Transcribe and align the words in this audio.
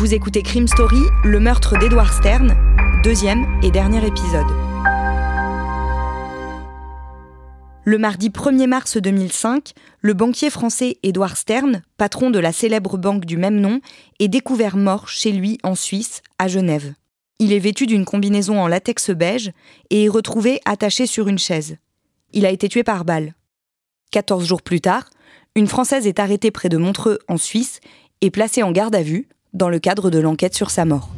Vous 0.00 0.14
écoutez 0.14 0.40
Crime 0.42 0.66
Story, 0.66 1.02
le 1.24 1.40
meurtre 1.40 1.78
d'Edward 1.78 2.10
Stern, 2.10 2.56
deuxième 3.04 3.44
et 3.62 3.70
dernier 3.70 3.98
épisode. 3.98 4.46
Le 7.84 7.98
mardi 7.98 8.30
1er 8.30 8.66
mars 8.66 8.96
2005, 8.96 9.74
le 10.00 10.14
banquier 10.14 10.48
français 10.48 10.96
Edward 11.02 11.36
Stern, 11.36 11.82
patron 11.98 12.30
de 12.30 12.38
la 12.38 12.50
célèbre 12.50 12.96
banque 12.96 13.26
du 13.26 13.36
même 13.36 13.60
nom, 13.60 13.82
est 14.20 14.28
découvert 14.28 14.78
mort 14.78 15.06
chez 15.06 15.32
lui 15.32 15.58
en 15.64 15.74
Suisse, 15.74 16.22
à 16.38 16.48
Genève. 16.48 16.94
Il 17.38 17.52
est 17.52 17.58
vêtu 17.58 17.86
d'une 17.86 18.06
combinaison 18.06 18.58
en 18.58 18.68
latex 18.68 19.10
beige 19.10 19.52
et 19.90 20.04
est 20.04 20.08
retrouvé 20.08 20.62
attaché 20.64 21.04
sur 21.04 21.28
une 21.28 21.38
chaise. 21.38 21.76
Il 22.32 22.46
a 22.46 22.50
été 22.50 22.70
tué 22.70 22.84
par 22.84 23.04
balle. 23.04 23.34
14 24.12 24.46
jours 24.46 24.62
plus 24.62 24.80
tard, 24.80 25.10
une 25.54 25.68
Française 25.68 26.06
est 26.06 26.20
arrêtée 26.20 26.50
près 26.50 26.70
de 26.70 26.78
Montreux, 26.78 27.18
en 27.28 27.36
Suisse, 27.36 27.80
et 28.22 28.30
placée 28.30 28.62
en 28.62 28.72
garde 28.72 28.94
à 28.94 29.02
vue 29.02 29.28
dans 29.52 29.68
le 29.68 29.78
cadre 29.78 30.10
de 30.10 30.18
l'enquête 30.18 30.54
sur 30.54 30.70
sa 30.70 30.84
mort. 30.84 31.10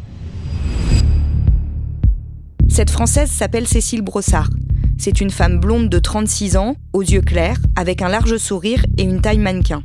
Cette 2.69 2.91
Française 2.91 3.31
s'appelle 3.31 3.69
Cécile 3.69 4.03
Brossard. 4.03 4.51
C'est 4.99 5.21
une 5.21 5.31
femme 5.31 5.59
blonde 5.59 5.89
de 5.89 5.99
36 5.99 6.57
ans, 6.57 6.77
aux 6.93 7.03
yeux 7.03 7.21
clairs, 7.21 7.59
avec 7.77 8.03
un 8.03 8.09
large 8.09 8.37
sourire 8.37 8.85
et 8.97 9.03
une 9.03 9.21
taille 9.21 9.39
mannequin. 9.39 9.83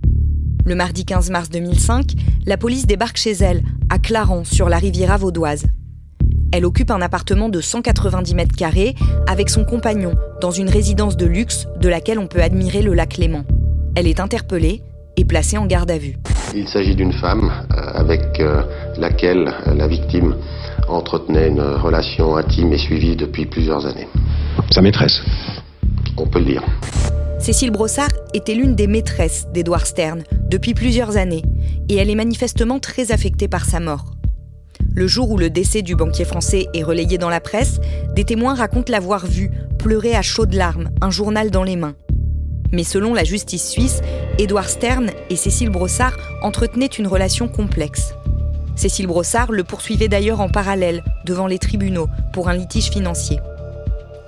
Le 0.66 0.76
mardi 0.76 1.06
15 1.06 1.30
mars 1.32 1.50
2005, 1.50 2.14
la 2.46 2.58
police 2.58 2.86
débarque 2.86 3.18
chez 3.18 3.32
elle, 3.32 3.64
à 3.90 4.00
Clarence, 4.00 4.50
sur 4.50 4.70
la 4.70 4.78
Riviera 4.78 5.18
vaudoise. 5.18 5.66
Elle 6.54 6.66
occupe 6.66 6.92
un 6.92 7.02
appartement 7.02 7.50
de 7.50 7.60
190 7.60 8.36
mètres 8.36 8.56
carrés 8.56 8.96
avec 9.28 9.50
son 9.50 9.66
compagnon 9.66 10.14
dans 10.40 10.52
une 10.52 10.70
résidence 10.70 11.18
de 11.18 11.26
luxe 11.26 11.68
de 11.80 11.90
laquelle 11.90 12.20
on 12.20 12.28
peut 12.28 12.42
admirer 12.42 12.82
le 12.82 12.94
lac 12.94 13.18
Léman. 13.18 13.44
Elle 13.96 14.08
est 14.08 14.20
interpellée 14.20 14.82
et 15.18 15.26
placée 15.26 15.58
en 15.58 15.66
garde 15.66 15.92
à 15.92 15.98
vue. 15.98 16.18
Il 16.56 16.68
s'agit 16.68 16.96
d'une 16.96 17.14
femme 17.14 17.52
euh, 17.72 17.82
avec 17.94 18.40
euh, 18.40 18.64
laquelle 18.98 19.54
la 19.76 19.88
victime 19.88 20.36
entretenait 20.88 21.50
une 21.50 21.62
relation 21.62 22.38
intime 22.38 22.74
et 22.74 22.78
suivie 22.78 23.16
depuis 23.16 23.46
plusieurs 23.46 23.86
années. 23.86 24.08
Sa 24.72 24.82
maîtresse 24.82 25.22
On 26.18 26.26
peut 26.26 26.40
le 26.40 26.46
dire. 26.46 26.64
Cécile 27.40 27.72
Brossard 27.72 28.10
était 28.34 28.56
l'une 28.56 28.76
des 28.76 28.88
maîtresses 28.88 29.48
d'Edouard 29.54 29.86
Stern 29.86 30.24
depuis 30.50 30.74
plusieurs 30.74 31.18
années 31.18 31.44
et 31.90 31.96
elle 31.96 32.10
est 32.10 32.16
manifestement 32.16 32.80
très 32.80 33.12
affectée 33.12 33.48
par 33.48 33.66
sa 33.66 33.80
mort. 33.80 34.06
Le 34.96 35.06
jour 35.06 35.30
où 35.30 35.38
le 35.38 35.50
décès 35.50 35.84
du 35.84 35.96
banquier 35.96 36.26
français 36.26 36.68
est 36.74 36.84
relayé 36.84 37.18
dans 37.18 37.30
la 37.30 37.40
presse, 37.40 37.80
des 38.16 38.24
témoins 38.24 38.56
racontent 38.56 38.92
l'avoir 38.92 39.28
vu 39.28 39.52
pleurer 39.78 40.16
à 40.16 40.24
chaudes 40.24 40.56
larmes, 40.56 40.90
un 41.02 41.12
journal 41.12 41.52
dans 41.52 41.64
les 41.64 41.76
mains. 41.76 41.94
Mais 42.72 42.84
selon 42.84 43.14
la 43.14 43.24
justice 43.24 43.70
suisse, 43.70 44.02
Édouard 44.38 44.70
Stern 44.70 45.12
et 45.30 45.36
Cécile 45.36 45.70
Brossard 45.70 46.18
entretenaient 46.42 46.86
une 46.86 47.08
relation 47.08 47.48
complexe. 47.48 48.14
Cécile 48.76 49.08
Brossard 49.08 49.52
le 49.52 49.64
poursuivait 49.64 50.08
d'ailleurs 50.08 50.42
en 50.42 50.50
parallèle 50.50 51.04
devant 51.26 51.48
les 51.48 51.60
tribunaux 51.60 52.10
pour 52.34 52.50
un 52.50 52.54
litige 52.54 52.90
financier. 52.90 53.40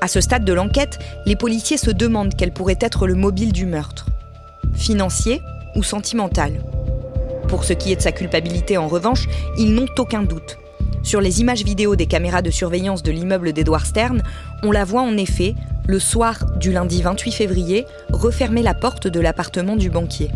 À 0.02 0.08
ce 0.08 0.22
stade 0.22 0.46
de 0.46 0.54
l'enquête, 0.54 0.98
les 1.26 1.36
policiers 1.36 1.78
se 1.78 1.92
demandent 1.92 2.34
quel 2.36 2.52
pourrait 2.52 2.80
être 2.80 3.06
le 3.06 3.16
mobile 3.16 3.52
du 3.52 3.66
meurtre. 3.66 4.08
Financier 4.74 5.42
ou 5.76 5.84
sentimental? 5.84 6.64
Pour 7.48 7.64
ce 7.64 7.74
qui 7.74 7.92
est 7.92 7.98
de 7.98 8.02
sa 8.02 8.12
culpabilité 8.12 8.78
en 8.78 8.88
revanche, 8.88 9.28
ils 9.58 9.74
n'ont 9.74 9.88
aucun 9.98 10.24
doute. 10.24 10.58
Sur 11.04 11.22
les 11.22 11.42
images 11.42 11.64
vidéo 11.64 11.96
des 11.96 12.06
caméras 12.06 12.42
de 12.42 12.52
surveillance 12.52 13.04
de 13.04 13.12
l'immeuble 13.12 13.54
d'Edouard 13.54 13.86
Stern, 13.86 14.24
on 14.64 14.72
la 14.72 14.86
voit 14.86 15.02
en 15.02 15.18
effet, 15.18 15.56
le 15.90 15.98
soir 15.98 16.46
du 16.58 16.72
lundi 16.72 17.02
28 17.02 17.32
février, 17.32 17.88
refermer 18.12 18.62
la 18.62 18.76
porte 18.76 19.08
de 19.08 19.20
l'appartement 19.20 19.76
du 19.76 19.90
banquier. 19.90 20.30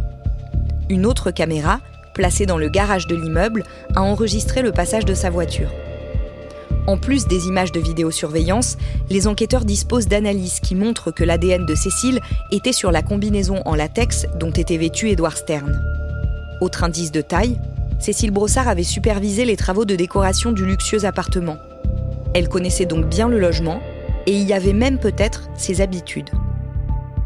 Une 0.89 1.05
autre 1.05 1.29
caméra, 1.29 1.79
placée 2.15 2.47
dans 2.47 2.57
le 2.57 2.69
garage 2.69 3.05
de 3.05 3.15
l'immeuble, 3.15 3.63
a 3.95 4.01
enregistré 4.01 4.63
le 4.63 4.71
passage 4.71 5.05
de 5.05 5.13
sa 5.13 5.29
voiture. 5.29 5.69
En 6.87 6.97
plus 6.97 7.27
des 7.27 7.45
images 7.45 7.71
de 7.71 7.79
vidéosurveillance, 7.79 8.77
les 9.11 9.27
enquêteurs 9.27 9.63
disposent 9.63 10.07
d'analyses 10.07 10.59
qui 10.59 10.73
montrent 10.73 11.11
que 11.11 11.23
l'ADN 11.23 11.67
de 11.67 11.75
Cécile 11.75 12.19
était 12.51 12.73
sur 12.73 12.91
la 12.91 13.03
combinaison 13.03 13.61
en 13.65 13.75
latex 13.75 14.25
dont 14.39 14.49
était 14.49 14.77
vêtu 14.77 15.11
Edouard 15.11 15.37
Stern. 15.37 15.79
Autre 16.61 16.83
indice 16.83 17.11
de 17.11 17.21
taille, 17.21 17.59
Cécile 17.99 18.31
Brossard 18.31 18.67
avait 18.67 18.81
supervisé 18.81 19.45
les 19.45 19.55
travaux 19.55 19.85
de 19.85 19.95
décoration 19.95 20.51
du 20.51 20.65
luxueux 20.65 21.05
appartement. 21.05 21.59
Elle 22.33 22.49
connaissait 22.49 22.87
donc 22.87 23.05
bien 23.05 23.29
le 23.29 23.37
logement 23.37 23.83
et 24.25 24.37
y 24.37 24.53
avait 24.53 24.73
même 24.73 24.99
peut-être 24.99 25.49
ses 25.55 25.81
habitudes. 25.81 26.29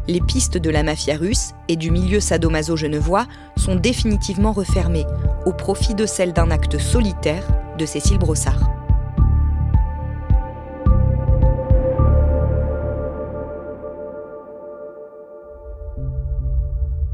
Les 0.06 0.20
pistes 0.20 0.56
de 0.56 0.70
la 0.70 0.82
mafia 0.82 1.16
russe 1.16 1.52
et 1.68 1.76
du 1.76 1.90
milieu 1.90 2.18
sadomaso 2.18 2.76
genevois 2.76 3.26
sont 3.56 3.76
définitivement 3.76 4.52
refermées 4.52 5.04
au 5.44 5.52
profit 5.52 5.94
de 5.94 6.06
celle 6.06 6.32
d'un 6.32 6.50
acte 6.50 6.78
solitaire 6.78 7.46
de 7.78 7.84
Cécile 7.84 8.18
Brossard. 8.18 8.70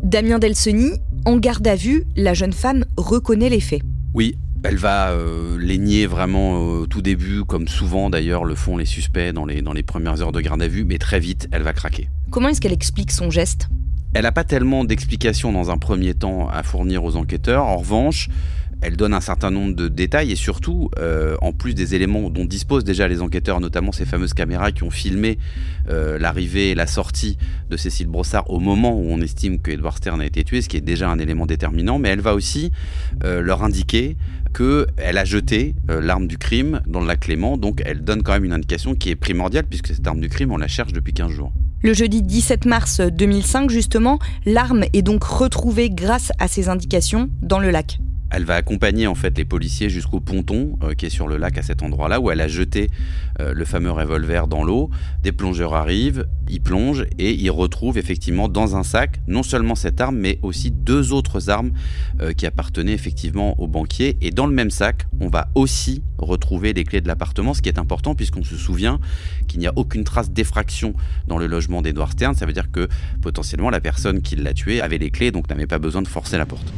Damien 0.05 0.39
Delseny, 0.39 0.93
en 1.25 1.39
garde 1.39 1.67
à 1.67 1.75
vue, 1.75 2.05
la 2.15 2.35
jeune 2.35 2.53
femme 2.53 2.85
reconnaît 2.97 3.49
les 3.49 3.59
faits. 3.59 3.83
Oui, 4.15 4.39
elle 4.65 4.77
va 4.77 5.11
euh, 5.11 5.59
les 5.61 5.77
nier 5.79 6.07
vraiment 6.07 6.55
au 6.55 6.87
tout 6.87 7.03
début, 7.03 7.45
comme 7.45 7.69
souvent 7.69 8.09
d'ailleurs 8.09 8.45
le 8.45 8.55
font 8.55 8.79
les 8.79 8.87
suspects 8.87 9.33
dans 9.33 9.45
les, 9.45 9.61
dans 9.61 9.75
les 9.75 9.83
premières 9.83 10.23
heures 10.23 10.33
de 10.33 10.41
garde 10.41 10.63
à 10.63 10.69
vue, 10.69 10.85
mais 10.85 10.99
très 10.99 11.21
vite, 11.21 11.49
elle 11.53 11.63
va 11.63 11.75
craquer. 11.75 12.09
Comment 12.31 12.49
est-ce 12.49 12.61
qu'elle 12.61 12.73
explique 12.73 13.13
son 13.13 13.31
geste? 13.31 13.69
Elle 14.15 14.23
n'a 14.23 14.33
pas 14.33 14.45
tellement 14.45 14.85
d'explications 14.85 15.53
dans 15.53 15.71
un 15.71 15.77
premier 15.77 16.15
temps 16.15 16.49
à 16.49 16.63
fournir 16.63 17.05
aux 17.05 17.17
enquêteurs. 17.17 17.65
En 17.65 17.77
revanche, 17.77 18.29
elle 18.83 18.97
donne 18.97 19.15
un 19.15 19.21
certain 19.21 19.51
nombre 19.51 19.75
de 19.75 19.89
détails 19.89 20.33
et 20.33 20.37
surtout, 20.37 20.91
euh, 20.99 21.37
en 21.41 21.53
plus 21.53 21.75
des 21.75 21.95
éléments 21.95 22.31
dont 22.31 22.45
disposent 22.45 22.85
déjà 22.85 23.09
les 23.09 23.23
enquêteurs, 23.23 23.61
notamment 23.61 23.93
ces 23.93 24.05
fameuses 24.05 24.35
caméras 24.35 24.73
qui 24.73 24.83
ont 24.83 24.91
filmé 24.91 25.39
euh, 25.89 26.19
l'arrivée 26.19 26.71
et 26.71 26.75
la 26.75 26.87
sortie 26.87 27.39
de 27.71 27.77
Cécile 27.77 28.09
Brossard 28.09 28.51
au 28.51 28.61
moment 28.61 28.95
où 28.99 29.07
on 29.09 29.21
estime 29.21 29.59
que 29.59 29.71
Edward 29.71 29.97
Stern 29.97 30.21
a 30.21 30.27
été 30.27 30.45
tué, 30.45 30.63
ce 30.63 30.69
qui 30.69 30.77
est 30.77 30.83
déjà 30.83 31.09
un 31.09 31.19
élément 31.19 31.47
déterminant, 31.47 31.99
mais 31.99 32.11
elle 32.11 32.21
va 32.21 32.35
aussi 32.35 32.73
euh, 33.25 33.41
leur 33.41 33.63
indiquer 33.63 34.17
qu'elle 34.57 35.19
a 35.19 35.25
jeté 35.25 35.75
l'arme 35.89 36.29
du 36.29 36.39
crime 36.39 36.81
dans 36.87 37.01
le 37.01 37.09
lac 37.09 37.21
Clément, 37.21 37.57
donc 37.57 37.83
elle 37.85 38.05
donne 38.05 38.23
quand 38.23 38.33
même 38.33 38.45
une 38.45 38.53
indication 38.53 38.95
qui 38.95 39.11
est 39.11 39.17
primordiale 39.17 39.65
puisque 39.69 39.89
cette 39.89 40.07
arme 40.07 40.21
du 40.21 40.29
crime, 40.29 40.53
on 40.53 40.59
la 40.59 40.69
cherche 40.69 40.93
depuis 40.93 41.13
15 41.13 41.31
jours. 41.33 41.53
Le 41.85 41.93
jeudi 41.93 42.23
17 42.23 42.65
mars 42.65 43.01
2005, 43.01 43.69
justement, 43.69 44.19
l'arme 44.47 44.85
est 44.95 45.03
donc 45.03 45.23
retrouvée 45.23 45.91
grâce 45.91 46.33
à 46.39 46.49
ces 46.49 46.71
indications 46.71 47.29
dans 47.43 47.59
le 47.59 47.71
lac. 47.71 47.99
Elle 48.37 48.45
va 48.45 48.57
accompagner 48.57 49.07
en 49.07 49.15
fait 49.15 49.39
les 49.39 49.45
policiers 49.45 49.89
jusqu'au 49.89 50.19
ponton 50.19 50.77
euh, 50.83 50.95
qui 50.95 51.07
est 51.07 51.11
sur 51.11 51.29
le 51.29 51.37
lac 51.37 51.57
à 51.57 51.63
cet 51.63 51.85
endroit-là 51.85 52.19
où 52.19 52.33
elle 52.33 52.41
a 52.41 52.49
jeté 52.49 52.91
euh, 53.39 53.55
le 53.55 53.65
fameux 53.65 53.93
revolver 53.93 54.49
dans 54.49 54.65
l'eau. 54.65 54.91
Des 55.23 55.31
plongeurs 55.31 55.75
arrivent, 55.75 56.27
ils 56.49 56.61
plongent 56.61 57.07
et 57.21 57.33
ils 57.33 57.51
retrouvent 57.51 57.97
effectivement 57.97 58.49
dans 58.49 58.75
un 58.75 58.83
sac 58.83 59.21
non 59.29 59.45
seulement 59.45 59.77
cette 59.77 60.01
arme 60.01 60.17
mais 60.17 60.41
aussi 60.43 60.73
deux 60.73 61.13
autres 61.13 61.49
armes 61.49 61.71
euh, 62.21 62.33
qui 62.33 62.45
appartenaient 62.45 62.93
effectivement 62.93 63.55
au 63.61 63.69
banquier. 63.69 64.17
Et 64.21 64.33
dans 64.33 64.49
le 64.49 64.53
même 64.53 64.71
sac, 64.71 65.07
on 65.21 65.29
va 65.29 65.47
aussi 65.55 66.03
retrouver 66.19 66.73
les 66.73 66.83
clés 66.83 67.01
de 67.01 67.07
l'appartement, 67.07 67.55
ce 67.55 67.63
qui 67.63 67.69
est 67.69 67.79
important 67.79 68.17
puisqu'on 68.17 68.43
se 68.43 68.57
souvient 68.57 68.99
qu'il 69.47 69.61
n'y 69.61 69.69
a 69.69 69.73
aucune 69.77 70.03
trace 70.03 70.33
d'effraction 70.33 70.95
dans 71.29 71.39
le 71.39 71.47
logement 71.47 71.83
d'Edward 71.83 72.11
Stern. 72.11 72.35
Ça 72.35 72.47
veut 72.47 72.53
dire 72.53 72.73
que 72.73 72.89
potentiellement 73.23 73.71
la 73.71 73.81
personne 73.81 74.23
qui 74.23 74.35
l'a 74.35 74.55
tué 74.55 74.81
avait 74.81 74.99
les 74.99 75.11
clés 75.11 75.31
donc 75.31 75.49
n'avait 75.49 75.69
pas 75.69 75.79
besoin 75.79 76.03
de 76.03 76.09
forcer 76.09 76.37
la 76.37 76.47
porte. 76.47 76.73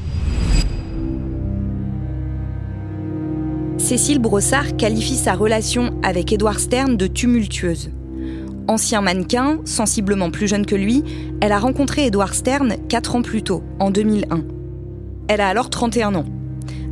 Cécile 3.79 4.19
Brossard 4.19 4.77
qualifie 4.77 5.17
sa 5.17 5.35
relation 5.35 5.95
avec 6.03 6.33
Edouard 6.33 6.61
Stern 6.61 6.97
de 6.97 7.07
tumultueuse. 7.07 7.91
Ancien 8.69 9.03
mannequin, 9.03 9.61
sensiblement 9.65 10.31
plus 10.31 10.49
jeune 10.49 10.67
que 10.67 10.75
lui, 10.75 11.05
elle 11.41 11.53
a 11.53 11.59
rencontré 11.59 12.07
Edouard 12.07 12.35
Stern 12.35 12.77
4 12.89 13.17
ans 13.17 13.23
plus 13.23 13.43
tôt, 13.43 13.63
en 13.79 13.91
2001. 13.91 14.45
Elle 15.29 15.41
a 15.41 15.49
alors 15.49 15.71
31 15.71 16.15
ans. 16.15 16.25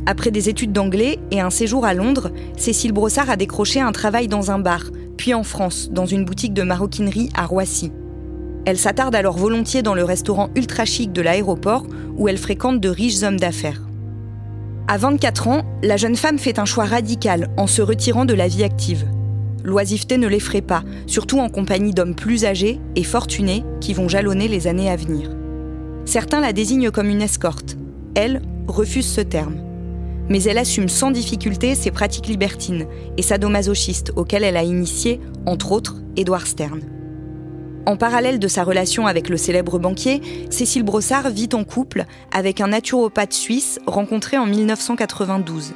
Après 0.05 0.29
des 0.29 0.47
études 0.47 0.71
d'anglais 0.71 1.17
et 1.31 1.41
un 1.41 1.49
séjour 1.49 1.85
à 1.85 1.95
Londres, 1.95 2.31
Cécile 2.55 2.93
Brossard 2.93 3.31
a 3.31 3.35
décroché 3.35 3.81
un 3.81 3.91
travail 3.91 4.27
dans 4.27 4.51
un 4.51 4.59
bar, 4.59 4.83
puis 5.17 5.33
en 5.33 5.43
France, 5.43 5.89
dans 5.91 6.05
une 6.05 6.23
boutique 6.23 6.53
de 6.53 6.63
maroquinerie 6.63 7.31
à 7.33 7.45
Roissy. 7.45 7.91
Elle 8.65 8.77
s'attarde 8.77 9.15
alors 9.15 9.37
volontiers 9.37 9.81
dans 9.81 9.95
le 9.95 10.03
restaurant 10.03 10.49
ultra 10.55 10.85
chic 10.85 11.11
de 11.11 11.21
l'aéroport 11.21 11.85
où 12.15 12.27
elle 12.27 12.37
fréquente 12.37 12.79
de 12.79 12.89
riches 12.89 13.23
hommes 13.23 13.39
d'affaires. 13.39 13.84
À 14.87 14.97
24 14.97 15.47
ans, 15.47 15.63
la 15.81 15.97
jeune 15.97 16.15
femme 16.15 16.37
fait 16.37 16.59
un 16.59 16.65
choix 16.65 16.85
radical 16.85 17.49
en 17.57 17.65
se 17.65 17.81
retirant 17.81 18.25
de 18.25 18.35
la 18.35 18.47
vie 18.47 18.63
active. 18.63 19.07
L'oisiveté 19.63 20.19
ne 20.19 20.27
l'effraie 20.27 20.61
pas, 20.61 20.83
surtout 21.07 21.39
en 21.39 21.49
compagnie 21.49 21.91
d'hommes 21.91 22.13
plus 22.13 22.45
âgés 22.45 22.79
et 22.95 23.03
fortunés 23.03 23.63
qui 23.81 23.93
vont 23.93 24.07
jalonner 24.07 24.47
les 24.47 24.67
années 24.67 24.91
à 24.91 24.95
venir. 24.95 25.31
Certains 26.05 26.39
la 26.39 26.53
désignent 26.53 26.91
comme 26.91 27.09
une 27.09 27.23
escorte. 27.23 27.77
Elle 28.13 28.43
refuse 28.67 29.11
ce 29.11 29.21
terme. 29.21 29.55
Mais 30.29 30.43
elle 30.43 30.59
assume 30.59 30.87
sans 30.87 31.09
difficulté 31.09 31.73
ses 31.73 31.89
pratiques 31.89 32.27
libertines 32.27 32.85
et 33.17 33.23
sadomasochistes 33.23 34.13
auxquelles 34.15 34.43
elle 34.43 34.57
a 34.57 34.63
initié, 34.63 35.19
entre 35.47 35.71
autres, 35.71 35.95
Édouard 36.15 36.45
Stern. 36.45 36.81
En 37.87 37.97
parallèle 37.97 38.39
de 38.39 38.47
sa 38.47 38.63
relation 38.63 39.05
avec 39.05 39.29
le 39.29 39.37
célèbre 39.37 39.77
banquier, 39.77 40.21
Cécile 40.49 40.81
Brossard 40.81 41.29
vit 41.29 41.49
en 41.53 41.63
couple 41.63 42.05
avec 42.31 42.59
un 42.59 42.67
naturopathe 42.67 43.33
suisse 43.33 43.79
rencontré 43.85 44.39
en 44.39 44.47
1992. 44.47 45.73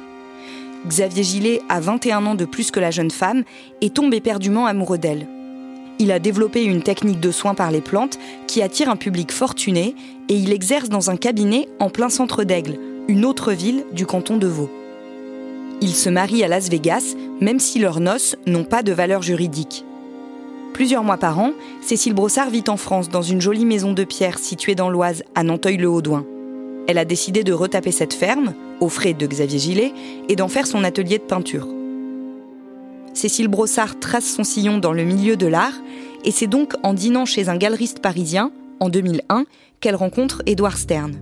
Xavier 0.88 1.22
Gillet 1.22 1.62
a 1.68 1.78
21 1.78 2.26
ans 2.26 2.34
de 2.34 2.44
plus 2.44 2.72
que 2.72 2.80
la 2.80 2.90
jeune 2.90 3.12
femme 3.12 3.44
et 3.80 3.90
tombe 3.90 4.12
éperdument 4.12 4.66
amoureux 4.66 4.98
d'elle. 4.98 5.28
Il 6.00 6.10
a 6.10 6.18
développé 6.18 6.64
une 6.64 6.82
technique 6.82 7.20
de 7.20 7.30
soins 7.30 7.54
par 7.54 7.70
les 7.70 7.82
plantes 7.82 8.18
qui 8.48 8.60
attire 8.60 8.88
un 8.88 8.96
public 8.96 9.30
fortuné 9.30 9.94
et 10.28 10.34
il 10.34 10.52
exerce 10.52 10.88
dans 10.88 11.10
un 11.10 11.16
cabinet 11.16 11.68
en 11.78 11.90
plein 11.90 12.08
centre 12.08 12.42
d'Aigle, 12.42 12.78
une 13.06 13.24
autre 13.24 13.52
ville 13.52 13.84
du 13.92 14.06
canton 14.06 14.36
de 14.36 14.46
Vaud. 14.48 14.70
Ils 15.80 15.94
se 15.94 16.08
marient 16.08 16.42
à 16.42 16.48
Las 16.48 16.70
Vegas, 16.70 17.14
même 17.40 17.60
si 17.60 17.78
leurs 17.78 18.00
noces 18.00 18.36
n'ont 18.46 18.64
pas 18.64 18.82
de 18.82 18.92
valeur 18.92 19.22
juridique. 19.22 19.84
Plusieurs 20.72 21.04
mois 21.04 21.18
par 21.18 21.38
an, 21.38 21.52
Cécile 21.82 22.14
Brossard 22.14 22.50
vit 22.50 22.64
en 22.68 22.76
France 22.76 23.08
dans 23.08 23.22
une 23.22 23.40
jolie 23.40 23.64
maison 23.64 23.92
de 23.92 24.04
pierre 24.04 24.38
située 24.38 24.74
dans 24.74 24.88
l'Oise, 24.88 25.22
à 25.34 25.42
Nanteuil-le-Haudouin. 25.42 26.24
Elle 26.88 26.98
a 26.98 27.04
décidé 27.04 27.44
de 27.44 27.52
retaper 27.52 27.92
cette 27.92 28.14
ferme, 28.14 28.54
aux 28.80 28.88
frais 28.88 29.12
de 29.12 29.26
Xavier 29.26 29.58
Gillet, 29.58 29.92
et 30.28 30.36
d'en 30.36 30.48
faire 30.48 30.66
son 30.66 30.84
atelier 30.84 31.18
de 31.18 31.24
peinture. 31.24 31.68
Cécile 33.12 33.48
Brossard 33.48 33.98
trace 33.98 34.24
son 34.24 34.44
sillon 34.44 34.78
dans 34.78 34.92
le 34.92 35.04
milieu 35.04 35.36
de 35.36 35.46
l'art, 35.46 35.78
et 36.24 36.30
c'est 36.30 36.46
donc 36.46 36.74
en 36.82 36.94
dînant 36.94 37.26
chez 37.26 37.48
un 37.48 37.56
galeriste 37.56 38.00
parisien, 38.00 38.50
en 38.78 38.88
2001, 38.88 39.44
qu'elle 39.80 39.96
rencontre 39.96 40.42
Édouard 40.46 40.78
Stern. 40.78 41.14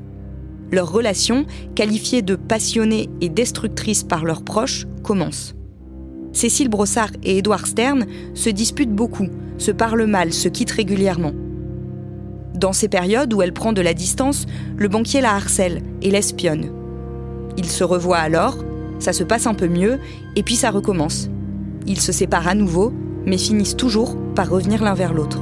Leur 0.70 0.92
relation, 0.92 1.46
qualifiée 1.74 2.22
de 2.22 2.36
passionnée 2.36 3.08
et 3.20 3.28
destructrice 3.28 4.04
par 4.04 4.24
leurs 4.24 4.42
proches, 4.42 4.86
commence. 5.02 5.54
Cécile 6.32 6.68
Brossard 6.68 7.10
et 7.22 7.38
Édouard 7.38 7.66
Stern 7.66 8.06
se 8.34 8.50
disputent 8.50 8.94
beaucoup, 8.94 9.28
se 9.58 9.70
parlent 9.70 10.06
mal, 10.06 10.32
se 10.32 10.48
quittent 10.48 10.70
régulièrement. 10.70 11.32
Dans 12.54 12.72
ces 12.72 12.88
périodes 12.88 13.32
où 13.34 13.42
elle 13.42 13.52
prend 13.52 13.72
de 13.72 13.80
la 13.80 13.94
distance, 13.94 14.46
le 14.76 14.88
banquier 14.88 15.20
la 15.20 15.34
harcèle 15.34 15.82
et 16.02 16.10
l'espionne. 16.10 16.70
Ils 17.56 17.70
se 17.70 17.84
revoient 17.84 18.18
alors, 18.18 18.56
ça 18.98 19.12
se 19.12 19.24
passe 19.24 19.46
un 19.46 19.54
peu 19.54 19.68
mieux, 19.68 19.98
et 20.36 20.42
puis 20.42 20.56
ça 20.56 20.70
recommence. 20.70 21.28
Ils 21.86 22.00
se 22.00 22.12
séparent 22.12 22.48
à 22.48 22.54
nouveau, 22.54 22.92
mais 23.26 23.38
finissent 23.38 23.76
toujours 23.76 24.16
par 24.34 24.48
revenir 24.48 24.82
l'un 24.82 24.94
vers 24.94 25.14
l'autre. 25.14 25.40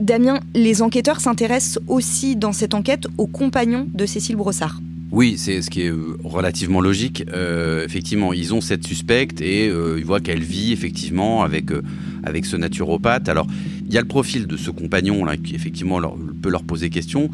Damien, 0.00 0.40
les 0.54 0.80
enquêteurs 0.80 1.20
s'intéressent 1.20 1.80
aussi 1.86 2.36
dans 2.36 2.52
cette 2.52 2.72
enquête 2.72 3.08
aux 3.18 3.26
compagnons 3.26 3.86
de 3.92 4.06
Cécile 4.06 4.36
Brossard. 4.36 4.80
Oui, 5.10 5.38
c'est 5.38 5.62
ce 5.62 5.70
qui 5.70 5.82
est 5.82 5.90
euh, 5.90 6.18
relativement 6.22 6.82
logique. 6.82 7.24
Euh, 7.32 7.82
effectivement, 7.84 8.34
ils 8.34 8.52
ont 8.52 8.60
cette 8.60 8.86
suspecte 8.86 9.40
et 9.40 9.68
euh, 9.70 9.96
ils 9.98 10.04
voient 10.04 10.20
qu'elle 10.20 10.42
vit 10.42 10.70
effectivement 10.72 11.42
avec, 11.42 11.70
avec 12.24 12.44
ce 12.44 12.56
naturopathe. 12.56 13.30
Alors, 13.30 13.46
il 13.86 13.94
y 13.94 13.96
a 13.96 14.02
le 14.02 14.06
profil 14.06 14.46
de 14.46 14.58
ce 14.58 14.70
compagnon 14.70 15.24
là 15.24 15.38
qui 15.38 15.54
effectivement 15.54 15.98
peut 16.42 16.50
leur 16.50 16.62
poser 16.62 16.90
question, 16.90 17.30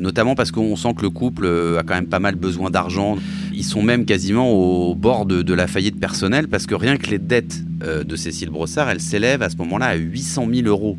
notamment 0.00 0.34
parce 0.34 0.50
qu'on 0.50 0.74
sent 0.74 0.94
que 0.96 1.02
le 1.02 1.10
couple 1.10 1.46
a 1.78 1.82
quand 1.82 1.94
même 1.94 2.06
pas 2.06 2.18
mal 2.18 2.34
besoin 2.34 2.70
d'argent. 2.70 3.18
Ils 3.52 3.62
sont 3.64 3.82
même 3.82 4.06
quasiment 4.06 4.50
au 4.50 4.94
bord 4.94 5.26
de, 5.26 5.42
de, 5.42 5.52
la 5.52 5.66
faillite 5.66 6.00
personnelle 6.00 6.48
parce 6.48 6.66
que 6.66 6.74
rien 6.74 6.96
que 6.96 7.10
les 7.10 7.18
dettes 7.18 7.62
de 7.82 8.16
Cécile 8.16 8.48
Brossard, 8.48 8.88
elles 8.88 9.02
s'élèvent 9.02 9.42
à 9.42 9.50
ce 9.50 9.58
moment-là 9.58 9.86
à 9.86 9.96
800 9.96 10.48
000 10.50 10.66
euros 10.66 10.96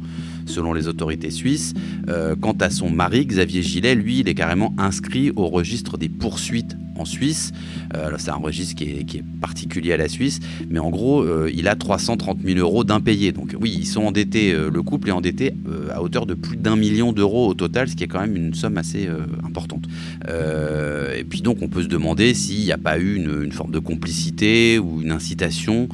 selon 0.49 0.73
les 0.73 0.87
autorités 0.87 1.31
suisses. 1.31 1.73
Euh, 2.09 2.35
quant 2.35 2.57
à 2.59 2.69
son 2.69 2.89
mari, 2.89 3.25
Xavier 3.25 3.61
Gillet, 3.61 3.95
lui, 3.95 4.19
il 4.19 4.29
est 4.29 4.35
carrément 4.35 4.73
inscrit 4.77 5.31
au 5.35 5.47
registre 5.47 5.97
des 5.97 6.09
poursuites 6.09 6.75
en 6.97 7.05
Suisse. 7.05 7.51
Euh, 7.95 8.11
c'est 8.17 8.29
un 8.29 8.35
registre 8.35 8.75
qui 8.75 8.83
est, 8.83 9.23
particulier 9.41 9.93
à 9.93 9.97
la 9.97 10.07
Suisse, 10.07 10.39
mais 10.69 10.79
en 10.79 10.89
gros, 10.89 11.21
euh, 11.21 11.51
il 11.53 11.67
a 11.67 11.75
330 11.75 12.39
000 12.43 12.59
euros 12.59 12.83
d'impayés. 12.83 13.31
Donc 13.31 13.55
oui, 13.59 13.75
ils 13.77 13.85
sont 13.85 14.03
endettés, 14.03 14.53
le 14.53 14.81
couple 14.81 15.09
est 15.09 15.11
endetté 15.11 15.53
à 15.91 16.01
hauteur 16.01 16.25
de 16.25 16.33
plus 16.33 16.55
d'un 16.55 16.75
million 16.75 17.11
d'euros 17.11 17.49
au 17.49 17.53
total, 17.53 17.89
ce 17.89 17.95
qui 17.95 18.03
est 18.03 18.07
quand 18.07 18.21
même 18.21 18.35
une 18.35 18.53
somme 18.53 18.77
assez 18.77 19.09
importante. 19.45 19.85
et 20.27 21.23
puis 21.23 21.41
donc, 21.41 21.57
on 21.61 21.67
peut 21.67 21.83
se 21.83 21.87
demander 21.87 22.33
s'il 22.33 22.63
n'y 22.63 22.71
a 22.71 22.77
pas 22.77 22.97
eu 22.97 23.15
une, 23.15 23.51
forme 23.51 23.71
de 23.71 23.79
complicité 23.79 24.79
ou 24.79 25.01
une 25.01 25.11
incitation. 25.11 25.89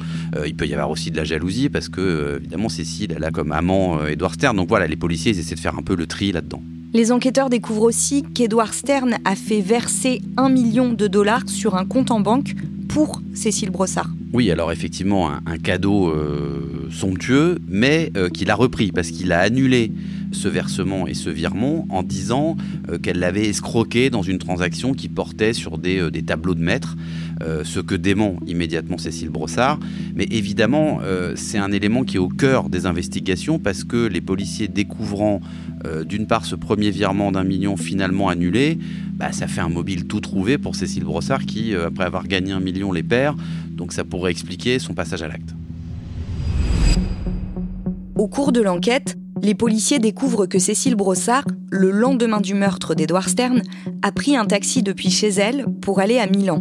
il 0.46 0.54
peut 0.54 0.66
y 0.66 0.74
avoir 0.74 0.90
aussi 0.90 1.10
de 1.10 1.16
la 1.16 1.24
jalousie, 1.24 1.68
parce 1.68 1.88
que 1.88 2.38
évidemment, 2.40 2.68
Cécile, 2.68 3.12
elle 3.16 3.24
a 3.24 3.30
comme 3.30 3.52
amant 3.52 4.06
Edouard 4.06 4.36
donc 4.54 4.68
voilà, 4.68 4.86
les 4.86 4.96
policiers 4.96 5.36
essaient 5.36 5.54
de 5.54 5.60
faire 5.60 5.76
un 5.78 5.82
peu 5.82 5.96
le 5.96 6.06
tri 6.06 6.32
là-dedans. 6.32 6.62
Les 6.92 7.12
enquêteurs 7.12 7.50
découvrent 7.50 7.82
aussi 7.82 8.24
qu'Edward 8.34 8.72
Stern 8.72 9.18
a 9.24 9.36
fait 9.36 9.60
verser 9.60 10.22
un 10.36 10.48
million 10.48 10.92
de 10.92 11.06
dollars 11.06 11.48
sur 11.48 11.76
un 11.76 11.84
compte 11.84 12.10
en 12.10 12.18
banque 12.18 12.54
pour 12.88 13.22
Cécile 13.32 13.70
Brossard. 13.70 14.10
Oui, 14.32 14.50
alors 14.50 14.72
effectivement, 14.72 15.30
un, 15.30 15.58
cadeau 15.58 16.08
euh, 16.08 16.88
somptueux, 16.90 17.58
mais 17.68 18.10
euh, 18.16 18.28
qu'il 18.28 18.50
a 18.50 18.56
repris 18.56 18.90
parce 18.90 19.12
qu'il 19.12 19.30
a 19.30 19.38
annulé 19.38 19.92
ce 20.32 20.48
versement 20.48 21.06
et 21.06 21.14
ce 21.14 21.30
virement 21.30 21.86
en 21.90 22.02
disant 22.02 22.56
euh, 22.88 22.98
qu'elle 22.98 23.20
l'avait 23.20 23.46
escroqué 23.46 24.10
dans 24.10 24.22
une 24.22 24.38
transaction 24.38 24.92
qui 24.92 25.08
portait 25.08 25.52
sur 25.52 25.78
des, 25.78 26.10
tableaux 26.26 26.54
de 26.54 26.60
maître, 27.40 27.62
ce 27.64 27.80
que 27.80 27.94
dément 27.94 28.36
immédiatement 28.46 28.98
Cécile 28.98 29.30
Brossard. 29.30 29.78
Mais 30.14 30.26
évidemment, 30.30 31.00
c'est 31.36 31.58
un 31.58 31.72
élément 31.72 32.04
qui 32.04 32.16
est 32.16 32.20
au 32.20 32.28
cœur 32.28 32.68
des 32.68 32.86
investigations 32.86 33.58
parce 33.58 33.84
que 33.84 34.06
les 34.06 34.20
policiers 34.20 34.68
découvrant 34.68 35.40
d'une 36.06 36.26
part 36.26 36.44
ce 36.44 36.54
premier 36.54 36.90
virement 36.90 37.32
d'un 37.32 37.44
million 37.44 37.76
finalement 37.76 38.28
annulé, 38.28 38.78
bah, 39.14 39.32
ça 39.32 39.46
fait 39.46 39.60
un 39.60 39.68
mobile 39.68 40.06
tout 40.06 40.20
trouvé 40.20 40.58
pour 40.58 40.76
Cécile 40.76 41.04
Brossard 41.04 41.46
qui, 41.46 41.74
après 41.74 42.04
avoir 42.04 42.26
gagné 42.26 42.52
un 42.52 42.60
million, 42.60 42.92
les 42.92 43.02
perd. 43.02 43.38
Donc 43.70 43.92
ça 43.92 44.04
pourrait 44.04 44.30
expliquer 44.30 44.78
son 44.78 44.94
passage 44.94 45.22
à 45.22 45.28
l'acte. 45.28 45.54
Au 48.16 48.28
cours 48.28 48.52
de 48.52 48.60
l'enquête, 48.60 49.16
les 49.42 49.54
policiers 49.54 49.98
découvrent 49.98 50.44
que 50.44 50.58
Cécile 50.58 50.96
Brossard, 50.96 51.44
le 51.70 51.90
lendemain 51.90 52.42
du 52.42 52.52
meurtre 52.52 52.94
d'Edouard 52.94 53.30
Stern, 53.30 53.62
a 54.02 54.12
pris 54.12 54.36
un 54.36 54.44
taxi 54.44 54.82
depuis 54.82 55.10
chez 55.10 55.28
elle 55.28 55.64
pour 55.80 56.00
aller 56.00 56.18
à 56.18 56.26
Milan. 56.26 56.60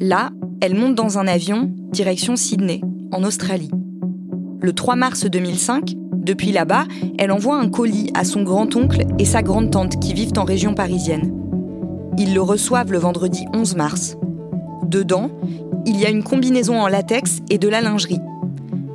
Là, 0.00 0.30
elle 0.60 0.74
monte 0.74 0.94
dans 0.94 1.18
un 1.18 1.26
avion, 1.26 1.70
direction 1.90 2.36
Sydney, 2.36 2.82
en 3.12 3.24
Australie. 3.24 3.70
Le 4.60 4.72
3 4.72 4.94
mars 4.96 5.24
2005, 5.24 5.94
depuis 6.12 6.52
là-bas, 6.52 6.84
elle 7.18 7.32
envoie 7.32 7.56
un 7.56 7.68
colis 7.70 8.10
à 8.14 8.24
son 8.24 8.42
grand-oncle 8.42 9.06
et 9.18 9.24
sa 9.24 9.42
grande-tante 9.42 9.98
qui 10.00 10.12
vivent 10.12 10.36
en 10.36 10.44
région 10.44 10.74
parisienne. 10.74 11.32
Ils 12.18 12.34
le 12.34 12.42
reçoivent 12.42 12.92
le 12.92 12.98
vendredi 12.98 13.46
11 13.54 13.76
mars. 13.76 14.16
Dedans, 14.86 15.30
il 15.86 15.98
y 15.98 16.04
a 16.04 16.10
une 16.10 16.24
combinaison 16.24 16.80
en 16.80 16.88
latex 16.88 17.40
et 17.48 17.58
de 17.58 17.68
la 17.68 17.80
lingerie. 17.80 18.20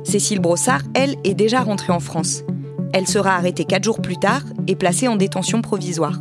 Cécile 0.04 0.40
Brossard, 0.40 0.82
elle, 0.94 1.16
est 1.24 1.34
déjà 1.34 1.62
rentrée 1.62 1.92
en 1.92 2.00
France. 2.00 2.44
Elle 2.92 3.08
sera 3.08 3.34
arrêtée 3.34 3.64
quatre 3.64 3.84
jours 3.84 4.02
plus 4.02 4.18
tard 4.18 4.42
et 4.66 4.76
placée 4.76 5.08
en 5.08 5.16
détention 5.16 5.62
provisoire. 5.62 6.20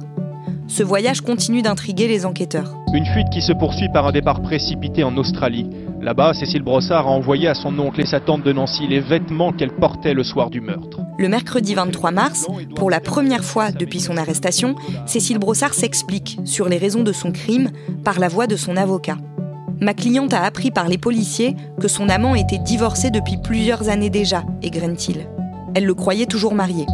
Ce 0.71 0.83
voyage 0.83 1.19
continue 1.19 1.61
d'intriguer 1.61 2.07
les 2.07 2.25
enquêteurs. 2.25 2.77
Une 2.93 3.05
fuite 3.05 3.27
qui 3.29 3.41
se 3.41 3.51
poursuit 3.51 3.89
par 3.89 4.07
un 4.07 4.13
départ 4.13 4.41
précipité 4.41 5.03
en 5.03 5.17
Australie. 5.17 5.69
Là-bas, 5.99 6.33
Cécile 6.33 6.61
Brossard 6.61 7.07
a 7.07 7.11
envoyé 7.11 7.49
à 7.49 7.53
son 7.55 7.77
oncle 7.77 7.99
et 7.99 8.05
sa 8.05 8.21
tante 8.21 8.43
de 8.43 8.53
Nancy 8.53 8.87
les 8.87 9.01
vêtements 9.01 9.51
qu'elle 9.51 9.75
portait 9.75 10.13
le 10.13 10.23
soir 10.23 10.49
du 10.49 10.61
meurtre. 10.61 11.01
Le 11.19 11.27
mercredi 11.27 11.73
23 11.73 12.11
mars, 12.11 12.47
pour 12.73 12.89
la 12.89 13.01
première 13.01 13.43
fois 13.43 13.73
depuis 13.73 13.99
son 13.99 14.15
arrestation, 14.15 14.75
Cécile 15.05 15.39
Brossard 15.39 15.73
s'explique 15.73 16.39
sur 16.45 16.69
les 16.69 16.77
raisons 16.77 17.03
de 17.03 17.11
son 17.11 17.33
crime 17.33 17.71
par 18.05 18.17
la 18.17 18.29
voix 18.29 18.47
de 18.47 18.55
son 18.55 18.77
avocat. 18.77 19.17
Ma 19.81 19.93
cliente 19.93 20.33
a 20.33 20.41
appris 20.41 20.71
par 20.71 20.87
les 20.87 20.97
policiers 20.97 21.57
que 21.81 21.89
son 21.89 22.07
amant 22.07 22.33
était 22.33 22.59
divorcé 22.59 23.11
depuis 23.11 23.35
plusieurs 23.35 23.89
années 23.89 24.09
déjà, 24.09 24.45
égrène-t-il. 24.61 25.27
Elle 25.75 25.85
le 25.85 25.95
croyait 25.95 26.27
toujours 26.27 26.55
marié. 26.55 26.85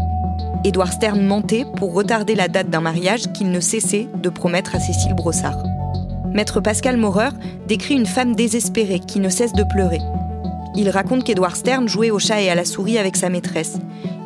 Édouard 0.64 0.92
Stern 0.92 1.22
mentait 1.22 1.66
pour 1.76 1.94
retarder 1.94 2.36
la 2.36 2.48
date 2.48 2.70
d'un 2.70 2.82
mariage 2.82 3.32
qu'il 3.34 3.52
ne 3.52 3.60
cessait 3.60 4.08
de 4.22 4.30
promettre 4.30 4.76
à 4.76 4.80
Cécile 4.80 5.14
Brossard. 5.14 5.64
Maître 6.34 6.62
Pascal 6.62 6.98
Maurer 6.98 7.30
décrit 7.68 7.96
une 7.96 8.06
femme 8.06 8.36
désespérée 8.36 9.00
qui 9.00 9.20
ne 9.20 9.30
cesse 9.30 9.54
de 9.54 9.64
pleurer. 9.64 10.02
Il 10.76 10.90
raconte 10.90 11.24
qu'Édouard 11.24 11.56
Stern 11.56 11.88
jouait 11.88 12.12
au 12.12 12.20
chat 12.20 12.42
et 12.42 12.50
à 12.50 12.56
la 12.56 12.66
souris 12.66 12.98
avec 12.98 13.16
sa 13.16 13.30
maîtresse. 13.30 13.78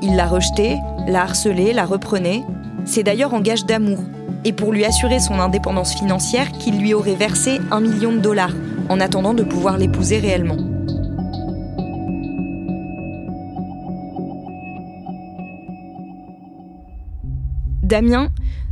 Il 0.01 0.15
l'a 0.15 0.27
rejetée, 0.27 0.77
l'a 1.07 1.23
harcelée, 1.23 1.73
la 1.73 1.85
reprenait. 1.85 2.43
C'est 2.85 3.03
d'ailleurs 3.03 3.33
en 3.33 3.41
gage 3.41 3.65
d'amour 3.65 3.99
et 4.43 4.53
pour 4.53 4.71
lui 4.71 4.85
assurer 4.85 5.19
son 5.19 5.35
indépendance 5.35 5.93
financière 5.93 6.51
qu'il 6.51 6.79
lui 6.79 6.93
aurait 6.93 7.15
versé 7.15 7.59
un 7.71 7.79
million 7.79 8.11
de 8.11 8.19
dollars 8.19 8.53
en 8.89 8.99
attendant 8.99 9.33
de 9.33 9.43
pouvoir 9.43 9.77
l'épouser 9.77 10.19
réellement. 10.19 10.57
Damien, 17.91 18.29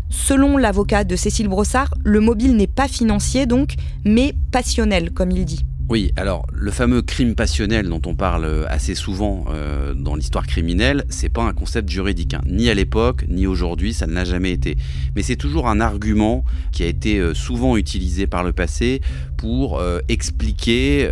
selon 0.09 0.55
l'avocat 0.55 1.03
de 1.03 1.17
Cécile 1.17 1.49
Brossard, 1.49 1.93
le 2.05 2.21
mobile 2.21 2.55
n'est 2.55 2.67
pas 2.67 2.87
financier 2.87 3.47
donc, 3.47 3.73
mais 4.05 4.33
passionnel, 4.49 5.11
comme 5.11 5.31
il 5.31 5.43
dit. 5.43 5.65
Oui, 5.89 6.11
alors 6.17 6.45
le 6.53 6.69
fameux 6.69 7.01
crime 7.01 7.33
passionnel 7.33 7.89
dont 7.89 8.01
on 8.05 8.13
parle 8.13 8.45
euh, 8.45 8.65
assez 8.69 8.93
souvent 8.93 9.45
euh, 9.49 9.95
dans 9.95 10.15
l'histoire 10.15 10.45
criminelle, 10.45 11.03
c'est 11.09 11.29
pas 11.29 11.41
un 11.41 11.51
concept 11.51 11.89
juridique, 11.89 12.35
hein. 12.35 12.41
ni 12.45 12.69
à 12.69 12.75
l'époque, 12.75 13.25
ni 13.27 13.47
aujourd'hui, 13.47 13.91
ça 13.91 14.05
ne 14.05 14.13
l'a 14.13 14.23
jamais 14.23 14.51
été. 14.51 14.77
Mais 15.15 15.23
c'est 15.23 15.35
toujours 15.35 15.67
un 15.67 15.79
argument 15.79 16.45
qui 16.71 16.83
a 16.83 16.85
été 16.85 17.17
euh, 17.17 17.33
souvent 17.33 17.75
utilisé 17.75 18.27
par 18.27 18.43
le 18.43 18.53
passé 18.53 19.01
pour 19.35 19.81
expliquer 20.09 21.09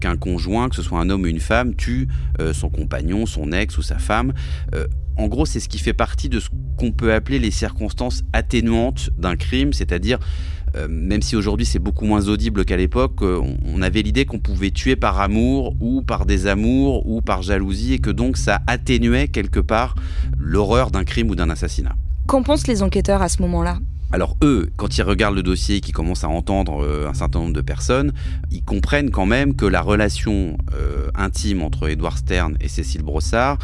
qu'un 0.00 0.16
conjoint, 0.16 0.70
que 0.70 0.74
ce 0.74 0.80
soit 0.80 0.98
un 0.98 1.10
homme 1.10 1.24
ou 1.24 1.26
une 1.26 1.38
femme, 1.38 1.74
tue 1.74 2.08
son 2.54 2.70
compagnon, 2.70 3.26
son 3.26 3.52
ex 3.52 3.76
ou 3.76 3.82
sa 3.82 3.98
femme. 3.98 4.32
en 5.18 5.26
gros, 5.26 5.44
c'est 5.44 5.60
ce 5.60 5.68
qui 5.68 5.78
fait 5.78 5.92
partie 5.92 6.30
de 6.30 6.40
ce 6.40 6.48
qu'on 6.78 6.92
peut 6.92 7.12
appeler 7.12 7.38
les 7.38 7.50
circonstances 7.50 8.24
atténuantes 8.32 9.10
d'un 9.18 9.36
crime, 9.36 9.74
c'est-à-dire 9.74 10.18
même 10.88 11.22
si 11.22 11.34
aujourd'hui 11.34 11.66
c'est 11.66 11.78
beaucoup 11.78 12.04
moins 12.04 12.28
audible 12.28 12.64
qu'à 12.64 12.76
l'époque, 12.76 13.22
euh, 13.22 13.40
on 13.64 13.82
avait 13.82 14.02
l'idée 14.02 14.26
qu'on 14.26 14.38
pouvait 14.38 14.70
tuer 14.70 14.96
par 14.96 15.20
amour 15.20 15.74
ou 15.80 16.02
par 16.02 16.26
désamour 16.26 17.08
ou 17.08 17.22
par 17.22 17.42
jalousie 17.42 17.94
et 17.94 17.98
que 17.98 18.10
donc 18.10 18.36
ça 18.36 18.60
atténuait 18.66 19.28
quelque 19.28 19.60
part 19.60 19.94
l'horreur 20.38 20.90
d'un 20.90 21.04
crime 21.04 21.30
ou 21.30 21.34
d'un 21.34 21.50
assassinat. 21.50 21.96
Qu'en 22.26 22.42
pensent 22.42 22.66
les 22.66 22.82
enquêteurs 22.82 23.22
à 23.22 23.28
ce 23.28 23.42
moment-là? 23.42 23.78
Alors 24.10 24.36
eux, 24.42 24.70
quand 24.76 24.96
ils 24.96 25.02
regardent 25.02 25.34
le 25.34 25.42
dossier 25.42 25.76
et 25.76 25.80
qu'ils 25.80 25.94
commencent 25.94 26.24
à 26.24 26.28
entendre 26.28 26.82
euh, 26.82 27.08
un 27.08 27.14
certain 27.14 27.40
nombre 27.40 27.52
de 27.52 27.60
personnes, 27.60 28.12
ils 28.50 28.62
comprennent 28.62 29.10
quand 29.10 29.26
même 29.26 29.54
que 29.54 29.66
la 29.66 29.82
relation 29.82 30.56
euh, 30.74 31.10
intime 31.14 31.60
entre 31.60 31.88
Edouard 31.90 32.16
Stern 32.16 32.56
et 32.60 32.68
Cécile 32.68 33.02
Brossard, 33.02 33.58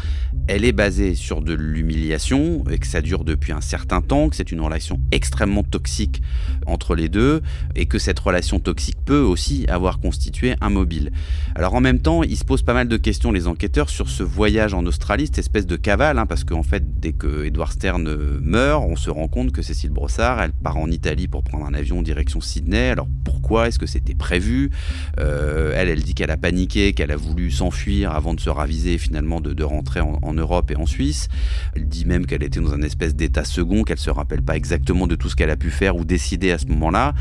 elle 0.47 0.63
est 0.63 0.71
basée 0.71 1.15
sur 1.15 1.41
de 1.41 1.53
l'humiliation 1.53 2.63
et 2.69 2.77
que 2.77 2.85
ça 2.85 3.01
dure 3.01 3.23
depuis 3.23 3.53
un 3.53 3.61
certain 3.61 4.01
temps, 4.01 4.29
que 4.29 4.35
c'est 4.35 4.51
une 4.51 4.61
relation 4.61 4.99
extrêmement 5.11 5.63
toxique 5.63 6.21
entre 6.67 6.93
les 6.93 7.09
deux 7.09 7.41
et 7.73 7.87
que 7.87 7.97
cette 7.97 8.19
relation 8.19 8.59
toxique 8.59 8.97
peut 9.03 9.21
aussi 9.21 9.65
avoir 9.67 9.99
constitué 9.99 10.55
un 10.61 10.69
mobile. 10.69 11.11
Alors 11.55 11.73
en 11.73 11.81
même 11.81 11.99
temps, 11.99 12.21
ils 12.21 12.37
se 12.37 12.45
posent 12.45 12.61
pas 12.61 12.75
mal 12.75 12.87
de 12.87 12.97
questions 12.97 13.31
les 13.31 13.47
enquêteurs 13.47 13.89
sur 13.89 14.09
ce 14.09 14.21
voyage 14.21 14.75
en 14.75 14.85
Australie, 14.85 15.25
cette 15.25 15.39
espèce 15.39 15.65
de 15.65 15.75
cavale, 15.75 16.19
hein, 16.19 16.27
parce 16.27 16.43
qu'en 16.43 16.63
fait, 16.63 16.99
dès 16.99 17.13
que 17.13 17.45
Edouard 17.45 17.71
Stern 17.71 18.07
meurt, 18.41 18.83
on 18.87 18.95
se 18.95 19.09
rend 19.09 19.27
compte 19.27 19.51
que 19.51 19.63
Cécile 19.63 19.89
Brossard 19.89 20.34
elle 20.41 20.53
part 20.53 20.77
en 20.77 20.89
Italie 20.89 21.27
pour 21.27 21.43
prendre 21.43 21.65
un 21.65 21.73
avion 21.73 21.99
en 21.99 22.01
direction 22.01 22.41
Sydney. 22.41 22.89
Alors 22.89 23.07
pourquoi 23.23 23.67
Est-ce 23.67 23.79
que 23.79 23.85
c'était 23.85 24.15
prévu? 24.15 24.71
Euh, 25.19 25.73
Elle, 25.75 25.89
elle 25.89 26.03
dit 26.03 26.13
qu'elle 26.13 26.31
a 26.31 26.37
paniqué, 26.37 26.93
qu'elle 26.93 27.11
a 27.11 27.15
voulu 27.15 27.51
s'enfuir 27.51 28.11
avant 28.11 28.33
de 28.33 28.39
se 28.39 28.49
raviser 28.49 28.97
finalement 28.97 29.41
de, 29.41 29.63
rentrer 29.63 30.01
en, 30.01 30.33
Europe 30.33 30.71
et 30.71 30.75
en 30.75 30.85
Suisse. 30.85 31.27
Elle 31.75 31.87
dit 31.87 32.05
même 32.05 32.25
qu'elle 32.25 32.43
était 32.43 32.59
dans 32.59 32.73
un 32.73 32.81
espèce 32.81 33.15
d'état 33.15 33.43
second, 33.43 33.83
qu'elle 33.83 33.99
se 33.99 34.09
rappelle 34.09 34.41
pas 34.41 34.55
exactement 34.55 35.07
de 35.07 35.15
tout 35.15 35.29
ce 35.29 35.35
qu'elle 35.35 35.49
a 35.49 35.57
pu 35.57 35.71
faire 35.71 35.95
ou 35.95 36.05
décider 36.05 36.51
à 36.51 36.57
ce 36.57 36.65
moment-là. 36.67 37.13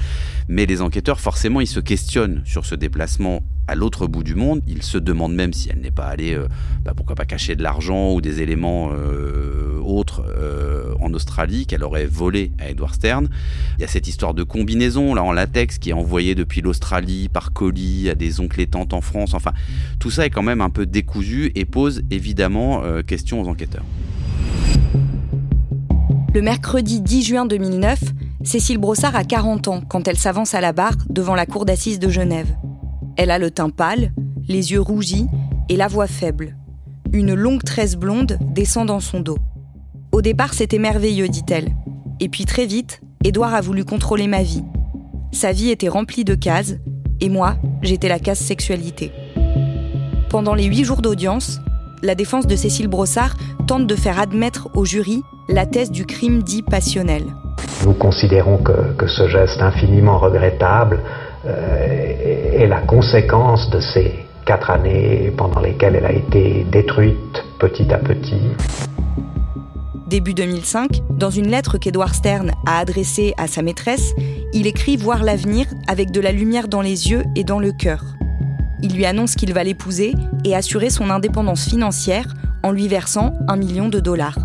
Mais 0.48 0.66
les 0.66 0.80
enquêteurs, 0.80 1.20
forcément, 1.20 1.60
ils 1.60 1.66
se 1.66 1.80
questionnent 1.80 2.42
sur 2.44 2.66
ce 2.66 2.74
déplacement 2.74 3.42
à 3.68 3.74
l'autre 3.74 4.06
bout 4.06 4.22
du 4.22 4.34
monde. 4.34 4.60
Ils 4.66 4.82
se 4.82 4.98
demandent 4.98 5.34
même 5.34 5.52
si 5.52 5.70
elle 5.70 5.80
n'est 5.80 5.90
pas 5.90 6.06
allée, 6.06 6.34
euh, 6.34 6.46
bah, 6.84 6.92
pourquoi 6.96 7.14
pas 7.14 7.24
cacher 7.24 7.56
de 7.56 7.62
l'argent 7.62 8.12
ou 8.12 8.20
des 8.20 8.42
éléments 8.42 8.90
euh, 8.92 9.78
autres 9.80 10.24
en 11.00 11.12
Australie 11.12 11.66
qu'elle 11.66 11.84
aurait 11.84 12.06
volé 12.06 12.52
à 12.58 12.70
Edward 12.70 12.94
Stern. 12.94 13.28
Il 13.78 13.82
y 13.82 13.84
a 13.84 13.88
cette 13.88 14.08
histoire 14.08 14.34
de 14.34 14.42
combinaison 14.42 15.16
en 15.16 15.32
latex 15.32 15.78
qui 15.78 15.90
est 15.90 15.94
envoyée 15.94 16.34
depuis 16.34 16.60
l'Australie 16.60 17.28
par 17.28 17.52
colis 17.52 18.08
à 18.08 18.14
des 18.14 18.40
oncles 18.40 18.60
et 18.60 18.66
tantes 18.66 18.92
en 18.92 19.00
France. 19.00 19.34
Enfin, 19.34 19.52
tout 19.98 20.10
ça 20.10 20.26
est 20.26 20.30
quand 20.30 20.42
même 20.42 20.60
un 20.60 20.70
peu 20.70 20.86
décousu 20.86 21.52
et 21.54 21.64
pose 21.64 22.02
évidemment 22.10 22.82
euh, 22.84 23.02
question 23.02 23.40
aux 23.40 23.48
enquêteurs. 23.48 23.84
Le 26.34 26.42
mercredi 26.42 27.00
10 27.00 27.22
juin 27.22 27.46
2009, 27.46 28.00
Cécile 28.42 28.78
Brossard 28.78 29.14
a 29.14 29.24
40 29.24 29.68
ans 29.68 29.80
quand 29.88 30.08
elle 30.08 30.16
s'avance 30.18 30.54
à 30.54 30.60
la 30.60 30.72
barre 30.72 30.96
devant 31.08 31.34
la 31.34 31.46
cour 31.46 31.64
d'assises 31.64 32.00
de 32.00 32.08
Genève. 32.08 32.48
Elle 33.16 33.30
a 33.30 33.38
le 33.38 33.50
teint 33.50 33.70
pâle, 33.70 34.12
les 34.48 34.72
yeux 34.72 34.80
rougis 34.80 35.26
et 35.68 35.76
la 35.76 35.88
voix 35.88 36.06
faible. 36.06 36.56
Une 37.12 37.34
longue 37.34 37.62
tresse 37.62 37.96
blonde 37.96 38.38
descend 38.40 38.88
dans 38.88 39.00
son 39.00 39.20
dos. 39.20 39.38
Au 40.12 40.20
départ, 40.20 40.54
c'était 40.54 40.78
merveilleux, 40.78 41.28
dit-elle. 41.28 41.70
Et 42.20 42.28
puis 42.28 42.44
très 42.44 42.66
vite, 42.66 43.00
Édouard 43.22 43.54
a 43.54 43.60
voulu 43.60 43.84
contrôler 43.84 44.26
ma 44.26 44.42
vie. 44.42 44.64
Sa 45.32 45.52
vie 45.52 45.70
était 45.70 45.88
remplie 45.88 46.24
de 46.24 46.34
cases, 46.34 46.74
et 47.20 47.28
moi, 47.28 47.56
j'étais 47.82 48.08
la 48.08 48.18
case 48.18 48.38
sexualité. 48.38 49.12
Pendant 50.28 50.54
les 50.54 50.64
huit 50.64 50.84
jours 50.84 51.02
d'audience, 51.02 51.60
la 52.02 52.14
défense 52.14 52.46
de 52.46 52.56
Cécile 52.56 52.88
Brossard 52.88 53.36
tente 53.66 53.86
de 53.86 53.94
faire 53.94 54.18
admettre 54.18 54.68
au 54.74 54.84
jury 54.84 55.22
la 55.48 55.66
thèse 55.66 55.90
du 55.90 56.04
crime 56.04 56.42
dit 56.42 56.62
passionnel. 56.62 57.24
Nous 57.84 57.94
considérons 57.94 58.58
que, 58.58 59.06
ce 59.06 59.28
geste 59.28 59.60
infiniment 59.60 60.18
regrettable 60.18 61.00
euh, 61.46 62.62
est 62.62 62.66
la 62.66 62.80
conséquence 62.80 63.70
de 63.70 63.80
ces 63.80 64.14
quatre 64.46 64.70
années 64.70 65.32
pendant 65.36 65.60
lesquelles 65.60 65.96
elle 65.96 66.06
a 66.06 66.12
été 66.12 66.64
détruite 66.70 67.44
petit 67.58 67.92
à 67.92 67.98
petit 67.98 68.40
début 70.14 70.34
2005, 70.34 71.02
dans 71.10 71.30
une 71.30 71.48
lettre 71.48 71.76
qu'Edward 71.76 72.14
Stern 72.14 72.52
a 72.66 72.78
adressée 72.78 73.34
à 73.36 73.48
sa 73.48 73.62
maîtresse, 73.62 74.12
il 74.52 74.68
écrit 74.68 74.96
voir 74.96 75.24
l'avenir 75.24 75.66
avec 75.88 76.12
de 76.12 76.20
la 76.20 76.30
lumière 76.30 76.68
dans 76.68 76.82
les 76.82 77.10
yeux 77.10 77.24
et 77.34 77.42
dans 77.42 77.58
le 77.58 77.72
cœur. 77.72 78.04
Il 78.80 78.94
lui 78.94 79.06
annonce 79.06 79.34
qu'il 79.34 79.52
va 79.52 79.64
l'épouser 79.64 80.14
et 80.44 80.54
assurer 80.54 80.90
son 80.90 81.10
indépendance 81.10 81.68
financière 81.68 82.32
en 82.62 82.70
lui 82.70 82.86
versant 82.86 83.32
un 83.48 83.56
million 83.56 83.88
de 83.88 83.98
dollars. 83.98 84.38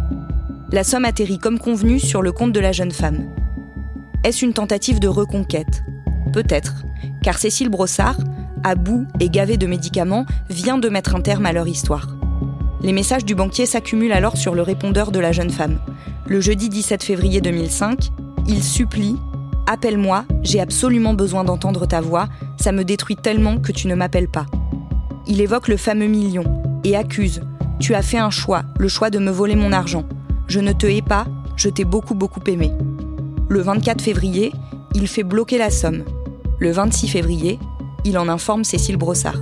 La 0.71 0.83
somme 0.83 1.05
atterrit 1.05 1.37
comme 1.37 1.59
convenu 1.59 1.99
sur 1.99 2.23
le 2.23 2.31
compte 2.31 2.51
de 2.51 2.59
la 2.59 2.71
jeune 2.71 2.89
femme. 2.89 3.29
Est-ce 4.23 4.43
une 4.43 4.53
tentative 4.53 4.99
de 4.99 5.07
reconquête? 5.07 5.83
Peut-être, 6.33 6.83
car 7.23 7.37
Cécile 7.37 7.69
Brossard, 7.69 8.17
à 8.63 8.75
bout 8.75 9.07
et 9.19 9.29
gavée 9.29 9.57
de 9.57 9.67
médicaments, 9.67 10.25
vient 10.49 10.77
de 10.77 10.89
mettre 10.89 11.15
un 11.15 11.21
terme 11.21 11.45
à 11.45 11.53
leur 11.53 11.67
histoire. 11.67 12.07
Les 12.81 12.93
messages 12.93 13.25
du 13.25 13.35
banquier 13.35 13.65
s'accumulent 13.65 14.13
alors 14.13 14.37
sur 14.37 14.55
le 14.55 14.61
répondeur 14.61 15.11
de 15.11 15.19
la 15.19 15.31
jeune 15.31 15.49
femme. 15.49 15.79
Le 16.27 16.39
jeudi 16.39 16.69
17 16.69 17.03
février 17.03 17.41
2005, 17.41 18.09
il 18.47 18.63
supplie 18.63 19.17
Appelle-moi, 19.67 20.25
j'ai 20.41 20.61
absolument 20.61 21.13
besoin 21.13 21.43
d'entendre 21.43 21.85
ta 21.85 22.01
voix, 22.01 22.27
ça 22.57 22.71
me 22.71 22.83
détruit 22.83 23.15
tellement 23.15 23.59
que 23.59 23.71
tu 23.71 23.87
ne 23.87 23.95
m'appelles 23.95 24.29
pas. 24.29 24.45
Il 25.27 25.41
évoque 25.41 25.67
le 25.67 25.77
fameux 25.77 26.07
million 26.07 26.43
et 26.83 26.95
accuse 26.95 27.41
Tu 27.79 27.93
as 27.93 28.01
fait 28.01 28.17
un 28.17 28.31
choix, 28.31 28.63
le 28.79 28.87
choix 28.87 29.09
de 29.09 29.19
me 29.19 29.29
voler 29.29 29.55
mon 29.55 29.71
argent. 29.71 30.05
Je 30.47 30.59
ne 30.59 30.71
te 30.71 30.87
hais 30.87 31.03
pas, 31.03 31.27
je 31.55 31.69
t'ai 31.69 31.83
beaucoup 31.83 32.15
beaucoup 32.15 32.41
aimé. 32.47 32.71
Le 33.49 33.61
24 33.61 34.01
février, 34.01 34.51
il 34.95 35.07
fait 35.07 35.23
bloquer 35.23 35.57
la 35.57 35.69
somme. 35.69 36.03
Le 36.61 36.71
26 36.71 37.07
février, 37.07 37.57
il 38.03 38.17
en 38.17 38.27
informe 38.27 38.65
Cécile 38.65 38.97
Brossard. 38.97 39.39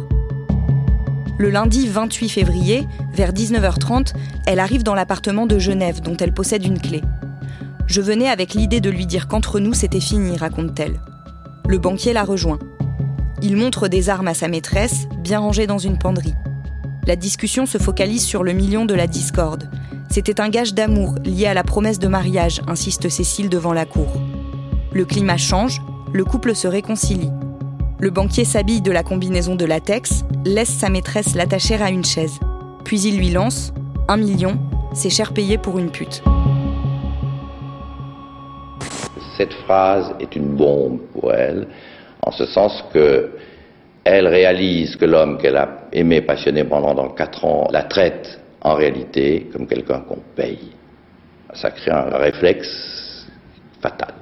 Le 1.39 1.49
lundi 1.49 1.87
28 1.87 2.29
février, 2.29 2.87
vers 3.11 3.33
19h30, 3.33 4.13
elle 4.45 4.59
arrive 4.59 4.83
dans 4.83 4.93
l'appartement 4.93 5.47
de 5.47 5.57
Genève 5.57 5.99
dont 5.99 6.15
elle 6.17 6.31
possède 6.31 6.63
une 6.63 6.79
clé. 6.79 7.01
Je 7.87 8.01
venais 8.01 8.29
avec 8.29 8.53
l'idée 8.53 8.81
de 8.81 8.91
lui 8.91 9.07
dire 9.07 9.27
qu'entre 9.27 9.59
nous 9.59 9.73
c'était 9.73 9.99
fini, 9.99 10.37
raconte-t-elle. 10.37 10.99
Le 11.67 11.79
banquier 11.79 12.13
la 12.13 12.23
rejoint. 12.23 12.59
Il 13.41 13.57
montre 13.57 13.87
des 13.87 14.09
armes 14.09 14.27
à 14.27 14.35
sa 14.35 14.47
maîtresse, 14.47 15.07
bien 15.17 15.39
rangées 15.39 15.65
dans 15.65 15.79
une 15.79 15.97
penderie. 15.97 16.35
La 17.07 17.15
discussion 17.15 17.65
se 17.65 17.79
focalise 17.79 18.23
sur 18.23 18.43
le 18.43 18.53
million 18.53 18.85
de 18.85 18.93
la 18.93 19.07
discorde. 19.07 19.71
C'était 20.11 20.39
un 20.39 20.49
gage 20.49 20.75
d'amour 20.75 21.15
lié 21.23 21.47
à 21.47 21.55
la 21.55 21.63
promesse 21.63 21.97
de 21.97 22.07
mariage, 22.07 22.61
insiste 22.67 23.09
Cécile 23.09 23.49
devant 23.49 23.73
la 23.73 23.85
cour. 23.85 24.21
Le 24.91 25.03
climat 25.03 25.37
change, 25.37 25.81
le 26.13 26.23
couple 26.23 26.55
se 26.55 26.67
réconcilie. 26.67 27.31
Le 27.99 28.09
banquier 28.09 28.45
s'habille 28.45 28.81
de 28.81 28.91
la 28.91 29.03
combinaison 29.03 29.55
de 29.55 29.65
latex, 29.65 30.23
laisse 30.45 30.69
sa 30.69 30.89
maîtresse 30.89 31.35
l'attacher 31.35 31.75
à 31.75 31.89
une 31.89 32.05
chaise. 32.05 32.39
Puis 32.85 33.01
il 33.01 33.17
lui 33.17 33.29
lance 33.29 33.73
un 34.07 34.17
million, 34.17 34.57
c'est 34.93 35.09
cher 35.09 35.33
payé 35.33 35.57
pour 35.57 35.79
une 35.79 35.91
pute. 35.91 36.23
Cette 39.37 39.53
phrase 39.53 40.15
est 40.19 40.35
une 40.35 40.55
bombe 40.55 40.99
pour 41.13 41.33
elle, 41.33 41.67
en 42.23 42.31
ce 42.31 42.45
sens 42.45 42.83
que 42.93 43.31
elle 44.03 44.27
réalise 44.27 44.95
que 44.95 45.05
l'homme 45.05 45.37
qu'elle 45.37 45.57
a 45.57 45.89
aimé 45.91 46.21
passionné 46.21 46.63
pendant 46.63 47.09
quatre 47.09 47.43
ans 47.43 47.67
la 47.71 47.83
traite 47.83 48.39
en 48.61 48.75
réalité 48.75 49.49
comme 49.51 49.67
quelqu'un 49.67 49.99
qu'on 49.99 50.19
paye. 50.35 50.71
Ça 51.53 51.71
crée 51.71 51.91
un 51.91 52.17
réflexe 52.17 53.27
fatal. 53.81 54.13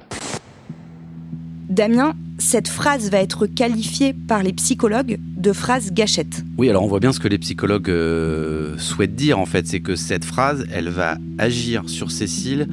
Damien, 1.76 2.14
cette 2.38 2.68
phrase 2.68 3.10
va 3.10 3.18
être 3.18 3.46
qualifiée 3.46 4.14
par 4.14 4.42
les 4.42 4.54
psychologues 4.54 5.18
de 5.36 5.52
phrase 5.52 5.92
gâchette. 5.92 6.42
Oui, 6.56 6.70
alors 6.70 6.82
on 6.82 6.86
voit 6.86 7.00
bien 7.00 7.12
ce 7.12 7.20
que 7.20 7.28
les 7.28 7.36
psychologues 7.36 7.90
euh, 7.90 8.78
souhaitent 8.78 9.14
dire 9.14 9.38
en 9.38 9.44
fait, 9.44 9.66
c'est 9.66 9.80
que 9.80 9.94
cette 9.94 10.24
phrase, 10.24 10.66
elle 10.72 10.88
va 10.88 11.18
agir 11.36 11.90
sur 11.90 12.10
Cécile 12.10 12.66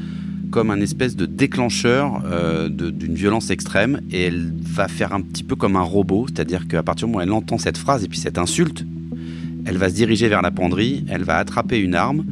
comme 0.51 0.72
un 0.72 0.79
espèce 0.79 1.17
de 1.17 1.25
déclencheur 1.25 2.24
euh, 2.25 2.69
d'une 2.69 3.15
violence 3.15 3.50
extrême 3.50 4.00
et 4.10 4.22
elle 4.22 4.53
va 4.62 4.88
faire 4.88 5.12
un 5.12 5.19
petit 5.19 5.43
peu 5.43 5.57
comme 5.57 5.75
un 5.75 5.81
robot, 5.81 6.27
c'est-à-dire 6.29 6.65
qu'à 6.69 6.81
partir 6.81 7.07
du 7.07 7.12
moment 7.12 7.25
où 7.25 7.27
elle 7.27 7.33
entend 7.33 7.57
cette 7.57 7.77
phrase 7.77 8.05
et 8.05 8.07
puis 8.07 8.19
cette 8.19 8.38
insulte, 8.38 8.86
elle 9.65 9.75
va 9.75 9.89
se 9.89 9.95
diriger 9.95 10.29
vers 10.29 10.41
la 10.41 10.51
penderie, 10.51 11.03
elle 11.10 11.24
va 11.24 11.39
attraper 11.39 11.77
une 11.77 11.95
arme 11.95 12.24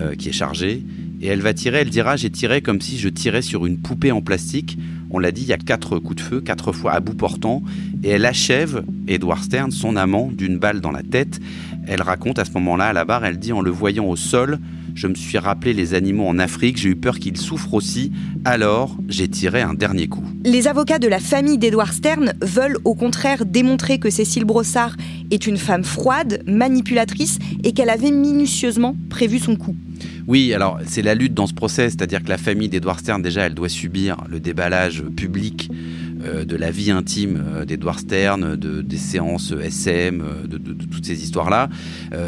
euh, 0.00 0.14
qui 0.14 0.30
est 0.30 0.32
chargée 0.32 0.82
et 1.20 1.26
elle 1.26 1.42
va 1.42 1.52
tirer, 1.52 1.80
elle 1.80 1.90
dira 1.90 2.16
j'ai 2.16 2.30
tiré 2.30 2.62
comme 2.62 2.80
si 2.80 2.96
je 2.96 3.10
tirais 3.10 3.42
sur 3.42 3.66
une 3.66 3.76
poupée 3.76 4.12
en 4.12 4.22
plastique 4.22 4.78
on 5.10 5.18
l'a 5.18 5.32
dit, 5.32 5.42
il 5.42 5.48
y 5.48 5.52
a 5.52 5.58
quatre 5.58 5.98
coups 5.98 6.16
de 6.16 6.20
feu, 6.20 6.40
quatre 6.40 6.72
fois 6.72 6.92
à 6.92 7.00
bout 7.00 7.14
portant, 7.14 7.62
et 8.02 8.10
elle 8.10 8.24
achève 8.24 8.84
Edward 9.08 9.42
Stern, 9.42 9.70
son 9.70 9.96
amant, 9.96 10.30
d'une 10.32 10.58
balle 10.58 10.80
dans 10.80 10.90
la 10.90 11.02
tête. 11.02 11.40
Elle 11.86 12.02
raconte 12.02 12.38
à 12.38 12.44
ce 12.44 12.52
moment-là 12.52 12.86
à 12.86 12.92
la 12.92 13.04
barre, 13.04 13.24
elle 13.24 13.38
dit 13.38 13.52
en 13.52 13.60
le 13.60 13.70
voyant 13.70 14.06
au 14.06 14.16
sol, 14.16 14.58
je 14.96 15.06
me 15.06 15.14
suis 15.14 15.36
rappelé 15.36 15.74
les 15.74 15.92
animaux 15.92 16.26
en 16.26 16.38
Afrique, 16.38 16.78
j'ai 16.78 16.88
eu 16.88 16.96
peur 16.96 17.18
qu'ils 17.18 17.36
souffrent 17.36 17.74
aussi, 17.74 18.10
alors 18.44 18.96
j'ai 19.08 19.28
tiré 19.28 19.60
un 19.60 19.74
dernier 19.74 20.08
coup. 20.08 20.24
Les 20.44 20.68
avocats 20.68 20.98
de 20.98 21.06
la 21.06 21.20
famille 21.20 21.58
d'Edward 21.58 21.92
Stern 21.92 22.32
veulent 22.40 22.78
au 22.84 22.94
contraire 22.94 23.44
démontrer 23.44 23.98
que 23.98 24.08
Cécile 24.08 24.44
Brossard 24.44 24.96
est 25.30 25.46
une 25.46 25.58
femme 25.58 25.84
froide, 25.84 26.42
manipulatrice 26.46 27.38
et 27.62 27.72
qu'elle 27.72 27.90
avait 27.90 28.10
minutieusement 28.10 28.96
prévu 29.10 29.38
son 29.38 29.56
coup. 29.56 29.76
Oui, 30.28 30.52
alors 30.52 30.80
c'est 30.86 31.02
la 31.02 31.14
lutte 31.14 31.34
dans 31.34 31.46
ce 31.46 31.54
procès, 31.54 31.88
c'est-à-dire 31.90 32.22
que 32.22 32.28
la 32.28 32.38
famille 32.38 32.68
d'Edward 32.68 32.98
Stern, 32.98 33.22
déjà, 33.22 33.46
elle 33.46 33.54
doit 33.54 33.68
subir 33.68 34.16
le 34.28 34.40
déballage 34.40 35.02
public 35.16 35.70
de 36.44 36.56
la 36.56 36.72
vie 36.72 36.90
intime 36.90 37.64
d'Edward 37.66 38.00
Stern, 38.00 38.56
de, 38.56 38.82
des 38.82 38.96
séances 38.96 39.52
SM, 39.52 40.24
de, 40.48 40.58
toutes 40.58 41.06
ces 41.06 41.22
histoires-là. 41.22 41.68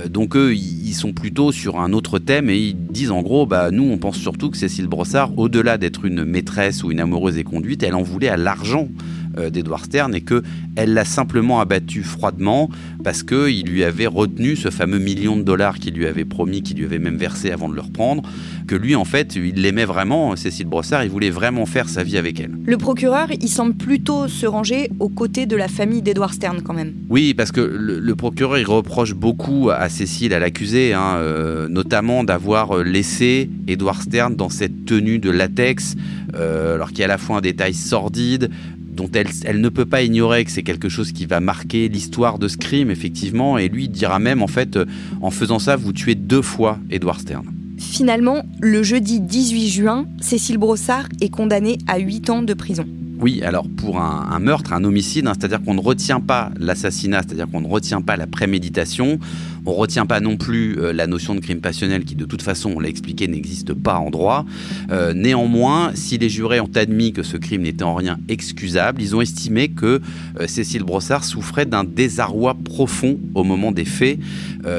donc 0.09 0.37
eux, 0.37 0.55
ils 0.55 0.95
sont 0.95 1.13
plutôt 1.13 1.51
sur 1.51 1.81
un 1.81 1.93
autre 1.93 2.21
thème 2.21 2.49
et 2.49 2.59
ils 2.59 2.77
disent 2.77 3.11
en 3.11 3.23
gros, 3.23 3.47
bah, 3.47 3.73
nous, 3.73 3.91
on 3.91 3.99
pense 3.99 4.17
surtout 4.17 4.51
que 4.51 4.57
Cécile 4.57 4.87
Brossard, 4.87 5.37
au-delà 5.37 5.79
d'être 5.79 6.05
une 6.05 6.25
maîtresse 6.25 6.85
ou 6.85 6.93
une 6.93 7.01
amoureuse 7.01 7.39
et 7.39 7.45
conduite, 7.45 7.83
elle 7.83 7.95
en 7.95 8.03
voulait 8.03 8.29
à 8.29 8.37
l'argent 8.37 8.87
euh, 8.87 9.28
d'Edward 9.39 9.85
Stern 9.85 10.15
et 10.15 10.21
qu'elle 10.21 10.95
l'a 10.95 11.05
simplement 11.05 11.61
abattu 11.61 12.03
froidement 12.03 12.69
parce 13.05 13.23
qu'il 13.23 13.67
lui 13.67 13.85
avait 13.85 14.07
retenu 14.07 14.57
ce 14.57 14.71
fameux 14.71 14.99
million 14.99 15.37
de 15.37 15.43
dollars 15.43 15.79
qu'il 15.79 15.95
lui 15.95 16.07
avait 16.07 16.25
promis, 16.25 16.63
qu'il 16.63 16.79
lui 16.79 16.85
avait 16.85 16.99
même 16.99 17.17
versé 17.17 17.51
avant 17.51 17.69
de 17.69 17.75
le 17.75 17.81
reprendre, 17.81 18.23
que 18.67 18.75
lui 18.75 18.95
en 18.95 19.05
fait 19.05 19.37
il 19.37 19.63
l'aimait 19.63 19.85
vraiment, 19.85 20.37
Cécile 20.37 20.67
Brossard, 20.67 21.05
il 21.05 21.11
voulait 21.11 21.31
vraiment 21.31 21.67
faire 21.67 21.89
sa 21.89 22.03
vie 22.03 22.19
avec 22.19 22.41
elle. 22.41 22.53
Le 22.65 22.77
procureur, 22.77 23.29
il 23.31 23.49
semble 23.49 23.75
plutôt 23.75 24.29
se 24.29 24.47
ranger 24.47 24.91
aux 24.99 25.09
côtés 25.09 25.47
de 25.47 25.57
la 25.57 25.69
famille 25.69 26.03
d'Edward 26.03 26.33
Stern 26.33 26.63
quand 26.63 26.75
même. 26.75 26.93
Oui, 27.09 27.35
parce 27.35 27.53
que 27.53 27.61
le, 27.61 28.15
procureur 28.15 28.59
il 28.59 28.67
reproche 28.67 29.15
beaucoup 29.15 29.71
à 29.71 29.89
Cécile, 29.89 30.35
à 30.35 30.39
l'accusé, 30.39 30.93
hein, 30.93 31.17
euh, 31.17 31.69
notamment 31.69 32.25
d'avoir 32.25 32.83
laissé 32.83 33.51
Edward 33.67 34.03
Stern 34.03 34.35
dans 34.35 34.49
cette 34.49 34.85
tenue 34.85 35.19
de 35.19 35.31
latex, 35.31 35.95
euh, 36.35 36.75
alors 36.75 36.89
qu'il 36.91 37.01
y 37.01 37.03
a 37.03 37.07
à 37.07 37.09
la 37.09 37.19
fois 37.19 37.39
un 37.39 37.41
détail 37.41 37.75
sordide, 37.75 38.51
dont 38.99 39.09
elle, 39.15 39.61
ne 39.61 39.69
peut 39.69 39.87
pas 39.87 40.03
ignorer 40.03 40.45
que 40.45 40.51
c'est 40.51 40.65
quelque 40.65 40.89
chose 40.89 41.13
qui 41.13 41.25
va 41.25 41.39
marquer 41.39 41.89
l'histoire 41.89 42.41
de 42.41 42.49
ce 42.49 42.57
crime, 42.57 42.91
effectivement, 42.91 43.57
et 43.57 43.69
lui 43.69 43.89
dira 43.89 44.19
même, 44.19 44.43
en 44.43 44.49
fait, 44.49 44.77
euh, 44.77 44.87
en 45.21 45.31
faisant 45.31 45.61
ça, 45.61 45.77
vous 45.77 45.93
tuez 45.93 46.17
deux 46.17 46.43
fois 46.43 46.81
Edward 46.91 47.21
Stern. 47.21 47.47
Finalement, 47.79 48.43
le 48.61 48.83
jeudi 48.83 49.21
18 49.21 49.69
juin, 49.69 50.07
Cécile 50.21 50.59
Brossard 50.59 51.09
est 51.21 51.29
condamnée 51.29 51.79
à 51.87 51.99
8 51.99 52.31
ans 52.31 52.43
de 52.43 52.55
prison. 52.55 52.87
Oui, 53.21 53.41
alors 53.43 53.67
pour 53.69 54.01
un, 54.01 54.39
meurtre, 54.41 54.73
un 54.73 54.83
homicide, 54.85 55.27
hein, 55.27 55.33
c'est-à-dire 55.39 55.63
qu'on 55.63 55.75
ne 55.75 55.81
retient 55.81 56.21
pas 56.21 56.51
l'assassinat, 56.57 57.23
c'est-à-dire 57.23 57.47
qu'on 57.51 57.61
ne 57.61 57.67
retient 57.67 58.01
pas 58.01 58.17
la 58.17 58.27
préméditation, 58.27 59.19
on 59.69 59.73
ne 59.73 59.77
retient 59.77 60.07
pas 60.07 60.21
non 60.21 60.39
plus 60.39 60.79
euh, 60.79 60.93
la 60.93 61.07
notion 61.07 61.35
de 61.35 61.41
crime 61.41 61.61
passionnel 61.61 62.05
qui 62.05 62.15
de 62.15 62.25
toute 62.25 62.41
façon, 62.41 62.73
on 62.77 62.81
l'a 62.81 62.89
expliqué, 62.89 63.29
n'existe 63.29 63.75
pas 63.75 63.99
en 63.99 64.09
droit. 64.09 64.47
Euh, 64.91 65.13
néanmoins, 65.13 65.91
si 65.95 66.17
les 66.17 66.31
jurés 66.31 66.59
ont 66.61 66.71
admis 66.75 67.13
que 67.13 67.23
ce 67.23 67.37
crime 67.37 67.63
n'était 67.63 67.85
en 67.85 67.95
rien 67.95 68.19
excusable, 68.29 69.03
ils 69.03 69.15
ont 69.15 69.21
estimé 69.21 69.69
que 69.69 70.01
euh, 70.41 70.47
Cécile 70.47 70.85
Brossard 70.85 71.25
souffrait 71.25 71.67
d'un 71.67 71.85
désarroi 71.85 72.55
profond 72.55 73.19
au 73.35 73.45
moment 73.45 73.73
des 73.73 73.85
faits, 73.85 74.19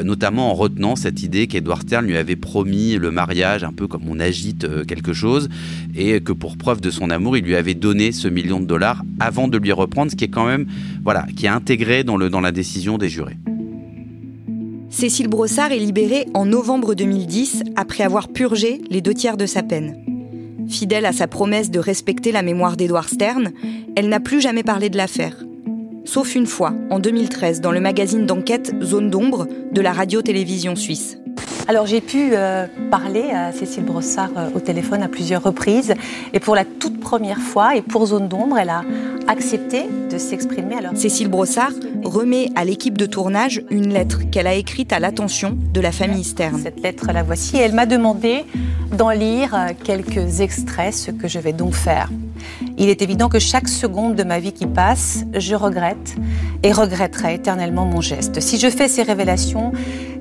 notamment 0.04 0.52
en 0.52 0.54
retenant 0.54 0.96
cette 0.96 1.24
idée 1.24 1.48
qu'Edward 1.48 1.82
Stern 1.82 2.06
lui 2.06 2.16
avait 2.16 2.36
promis 2.36 2.96
le 2.96 3.12
mariage, 3.12 3.64
un 3.64 3.72
peu 3.72 3.88
comme 3.88 4.08
on 4.08 4.20
agite 4.20 4.68
quelque 4.86 5.14
chose, 5.14 5.50
et 5.96 6.22
que 6.22 6.32
pour 6.32 6.58
preuve 6.58 6.80
de 6.82 6.92
son 6.92 7.10
amour, 7.10 7.38
il 7.38 7.44
lui 7.44 7.56
avait 7.56 7.74
donné 7.74 8.12
ce 8.12 8.28
million 8.28 8.60
de 8.60 8.66
dollars 8.66 9.04
avant 9.20 9.48
de 9.48 9.58
lui 9.58 9.72
reprendre, 9.72 10.12
ce 10.12 10.16
qui 10.16 10.26
est 10.26 10.30
quand 10.30 10.46
même, 10.46 10.68
voilà, 11.04 11.26
qui 11.36 11.46
est 11.46 11.50
intégré 11.50 12.04
dans, 12.04 12.18
le, 12.18 12.30
dans 12.30 12.42
la 12.42 12.52
décision 12.52 12.98
des 12.98 13.10
jurés. 13.10 13.38
Cécile 14.90 15.28
Brossard 15.28 15.72
est 15.72 15.78
libérée 15.78 16.26
en 16.34 16.46
novembre 16.46 16.96
2010 16.96 17.64
après 17.76 18.04
avoir 18.04 18.28
purgé 18.28 18.82
les 18.90 19.02
deux 19.02 19.14
tiers 19.14 19.38
de 19.38 19.46
sa 19.46 19.62
peine. 19.62 20.04
Fidèle 20.68 21.06
à 21.06 21.12
sa 21.12 21.28
promesse 21.28 21.70
de 21.70 21.80
respecter 21.80 22.32
la 22.32 22.42
mémoire 22.42 22.76
d'Edouard 22.76 23.08
Stern, 23.08 23.52
elle 23.96 24.10
n'a 24.10 24.20
plus 24.20 24.42
jamais 24.42 24.64
parlé 24.64 24.90
de 24.90 24.98
l'affaire. 24.98 25.44
Sauf 26.06 26.34
une 26.34 26.48
fois, 26.48 26.74
en 26.90 27.00
2013, 27.00 27.62
dans 27.62 27.72
le 27.72 27.80
magazine 27.80 28.26
d'enquête 28.26 28.74
Zone 28.82 29.12
d'ombre 29.12 29.48
de 29.72 29.82
la 29.82 29.94
radio-télévision 29.94 30.76
suisse. 30.76 31.20
Alors 31.68 31.86
j'ai 31.86 32.02
pu 32.02 32.32
euh, 32.34 32.66
parler 32.90 33.32
à 33.32 33.52
Cécile 33.52 33.84
Brossard 33.84 34.32
euh, 34.38 34.50
au 34.56 34.60
téléphone 34.60 35.04
à 35.04 35.08
plusieurs 35.08 35.44
reprises 35.44 35.94
et 36.34 36.40
pour 36.40 36.56
la 36.56 36.66
toute 36.66 37.00
première 37.00 37.40
fois 37.40 37.76
et 37.76 37.82
pour 37.82 38.08
Zone 38.08 38.28
d'ombre, 38.28 38.58
elle 38.58 38.70
a 38.70 38.84
accepté 39.28 39.86
de 40.10 40.18
s'exprimer. 40.18 40.76
Alors 40.76 40.96
Cécile 40.96 41.28
Brossard 41.28 41.74
remet 42.04 42.50
à 42.56 42.66
l'équipe 42.66 42.98
de 42.98 43.06
tournage 43.06 43.62
une 43.70 43.94
lettre 43.94 44.22
qu'elle 44.32 44.48
a 44.48 44.56
écrite 44.56 44.92
à 44.94 45.00
l'attention 45.00 45.58
de 45.74 45.80
la 45.80 45.92
famille 45.92 46.24
Stern. 46.24 46.60
Cette 46.60 46.82
lettre 46.82 47.12
la 47.14 47.24
voici 47.24 47.58
et 47.58 47.60
elle 47.60 47.74
m'a 47.74 47.86
demandé 47.86 48.46
d'en 48.92 49.12
lire 49.12 49.54
euh, 49.54 49.74
quelques 49.84 50.42
extraits, 50.42 50.94
ce 50.94 51.12
que 51.12 51.28
je 51.28 51.40
vais 51.40 51.54
donc 51.54 51.74
faire. 51.74 52.10
Il 52.78 52.90
est 52.90 53.02
évident 53.02 53.30
que 53.30 53.40
chaque 53.40 53.68
seconde 53.68 54.16
de 54.16 54.24
ma 54.24 54.40
vie 54.40 54.54
qui 54.54 54.66
passe, 54.66 55.26
je 55.36 55.56
regrette 55.56 56.16
et 56.64 56.72
regretterai 56.72 57.36
éternellement 57.36 57.86
mon 57.86 58.02
geste. 58.02 58.40
Si 58.40 58.60
je 58.60 58.70
fais 58.70 58.88
ces 58.88 59.04
révélations, 59.04 59.72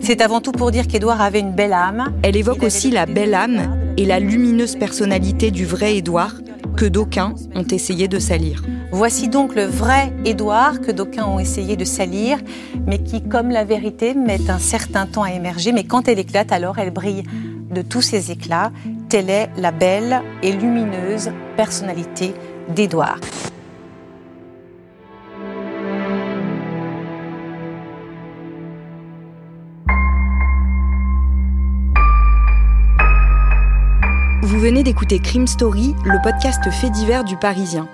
c'est 0.00 0.20
avant 0.20 0.40
tout 0.40 0.52
pour 0.52 0.70
dire 0.70 0.86
qu'Édouard 0.86 1.20
avait 1.20 1.40
une 1.40 1.52
belle 1.52 1.72
âme. 1.72 2.12
Elle 2.22 2.36
évoque 2.36 2.62
aussi 2.62 2.90
la 2.90 3.06
belle 3.06 3.34
âme 3.34 3.78
et 3.96 4.04
la 4.04 4.20
lumineuse 4.20 4.76
personnalité 4.76 5.50
du 5.50 5.66
vrai 5.66 5.96
Édouard 5.96 6.34
que 6.76 6.86
d'aucuns 6.86 7.34
ont 7.56 7.64
essayé 7.64 8.06
de 8.06 8.20
salir. 8.20 8.62
Voici 8.92 9.28
donc 9.28 9.54
le 9.56 9.64
vrai 9.64 10.12
Édouard 10.24 10.80
que 10.80 10.92
d'aucuns 10.92 11.26
ont 11.26 11.40
essayé 11.40 11.76
de 11.76 11.84
salir, 11.84 12.38
mais 12.86 12.98
qui, 13.02 13.22
comme 13.22 13.50
la 13.50 13.64
vérité, 13.64 14.14
met 14.14 14.48
un 14.48 14.58
certain 14.58 15.06
temps 15.06 15.24
à 15.24 15.32
émerger. 15.32 15.72
Mais 15.72 15.84
quand 15.84 16.08
elle 16.08 16.20
éclate, 16.20 16.52
alors 16.52 16.78
elle 16.78 16.90
brille 16.90 17.24
de 17.70 17.82
tous 17.82 18.00
ses 18.00 18.30
éclats. 18.30 18.70
Telle 19.08 19.30
est 19.30 19.48
la 19.56 19.70
belle 19.70 20.20
et 20.42 20.52
lumineuse 20.52 21.30
personnalité 21.56 22.34
d'Édouard. 22.68 23.18
Vous 34.42 34.58
venez 34.58 34.82
d'écouter 34.82 35.20
Crime 35.20 35.46
Story, 35.46 35.94
le 36.04 36.22
podcast 36.22 36.70
fait 36.70 36.90
divers 36.90 37.24
du 37.24 37.38
Parisien, 37.38 37.88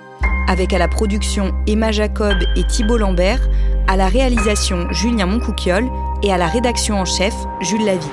avec 0.49 0.73
à 0.73 0.77
la 0.77 0.89
production 0.89 1.53
Emma 1.65 1.93
Jacob 1.93 2.35
et 2.57 2.63
Thibault 2.65 2.97
Lambert, 2.97 3.47
à 3.87 3.95
la 3.95 4.07
réalisation 4.07 4.91
Julien 4.91 5.27
Moncouquiole 5.27 5.87
et 6.23 6.33
à 6.33 6.37
la 6.37 6.47
rédaction 6.47 6.99
en 6.99 7.05
chef 7.05 7.33
Jules 7.61 7.85
Lavie. 7.85 8.11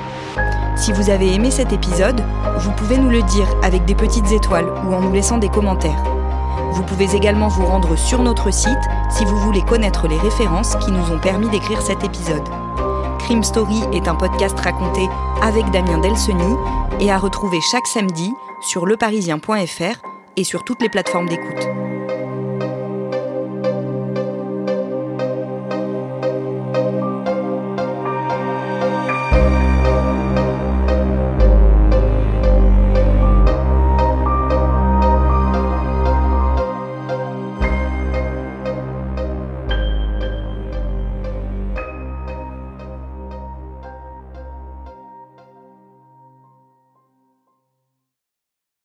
Si 0.82 0.90
vous 0.90 1.10
avez 1.10 1.32
aimé 1.32 1.52
cet 1.52 1.72
épisode, 1.72 2.20
vous 2.58 2.72
pouvez 2.72 2.98
nous 2.98 3.08
le 3.08 3.22
dire 3.22 3.46
avec 3.62 3.84
des 3.84 3.94
petites 3.94 4.32
étoiles 4.32 4.66
ou 4.84 4.92
en 4.92 5.00
nous 5.00 5.12
laissant 5.12 5.38
des 5.38 5.48
commentaires. 5.48 6.02
Vous 6.72 6.82
pouvez 6.82 7.14
également 7.14 7.46
vous 7.46 7.64
rendre 7.64 7.94
sur 7.96 8.20
notre 8.20 8.52
site 8.52 8.80
si 9.08 9.24
vous 9.24 9.38
voulez 9.38 9.62
connaître 9.62 10.08
les 10.08 10.18
références 10.18 10.74
qui 10.84 10.90
nous 10.90 11.12
ont 11.12 11.20
permis 11.20 11.48
d'écrire 11.50 11.80
cet 11.80 12.02
épisode. 12.02 12.42
Crime 13.20 13.44
Story 13.44 13.80
est 13.92 14.08
un 14.08 14.16
podcast 14.16 14.58
raconté 14.58 15.08
avec 15.40 15.70
Damien 15.70 15.98
Delseny 15.98 16.56
et 16.98 17.12
à 17.12 17.18
retrouver 17.18 17.60
chaque 17.60 17.86
samedi 17.86 18.32
sur 18.60 18.84
leparisien.fr 18.84 20.02
et 20.36 20.42
sur 20.42 20.64
toutes 20.64 20.82
les 20.82 20.88
plateformes 20.88 21.28
d'écoute. 21.28 21.68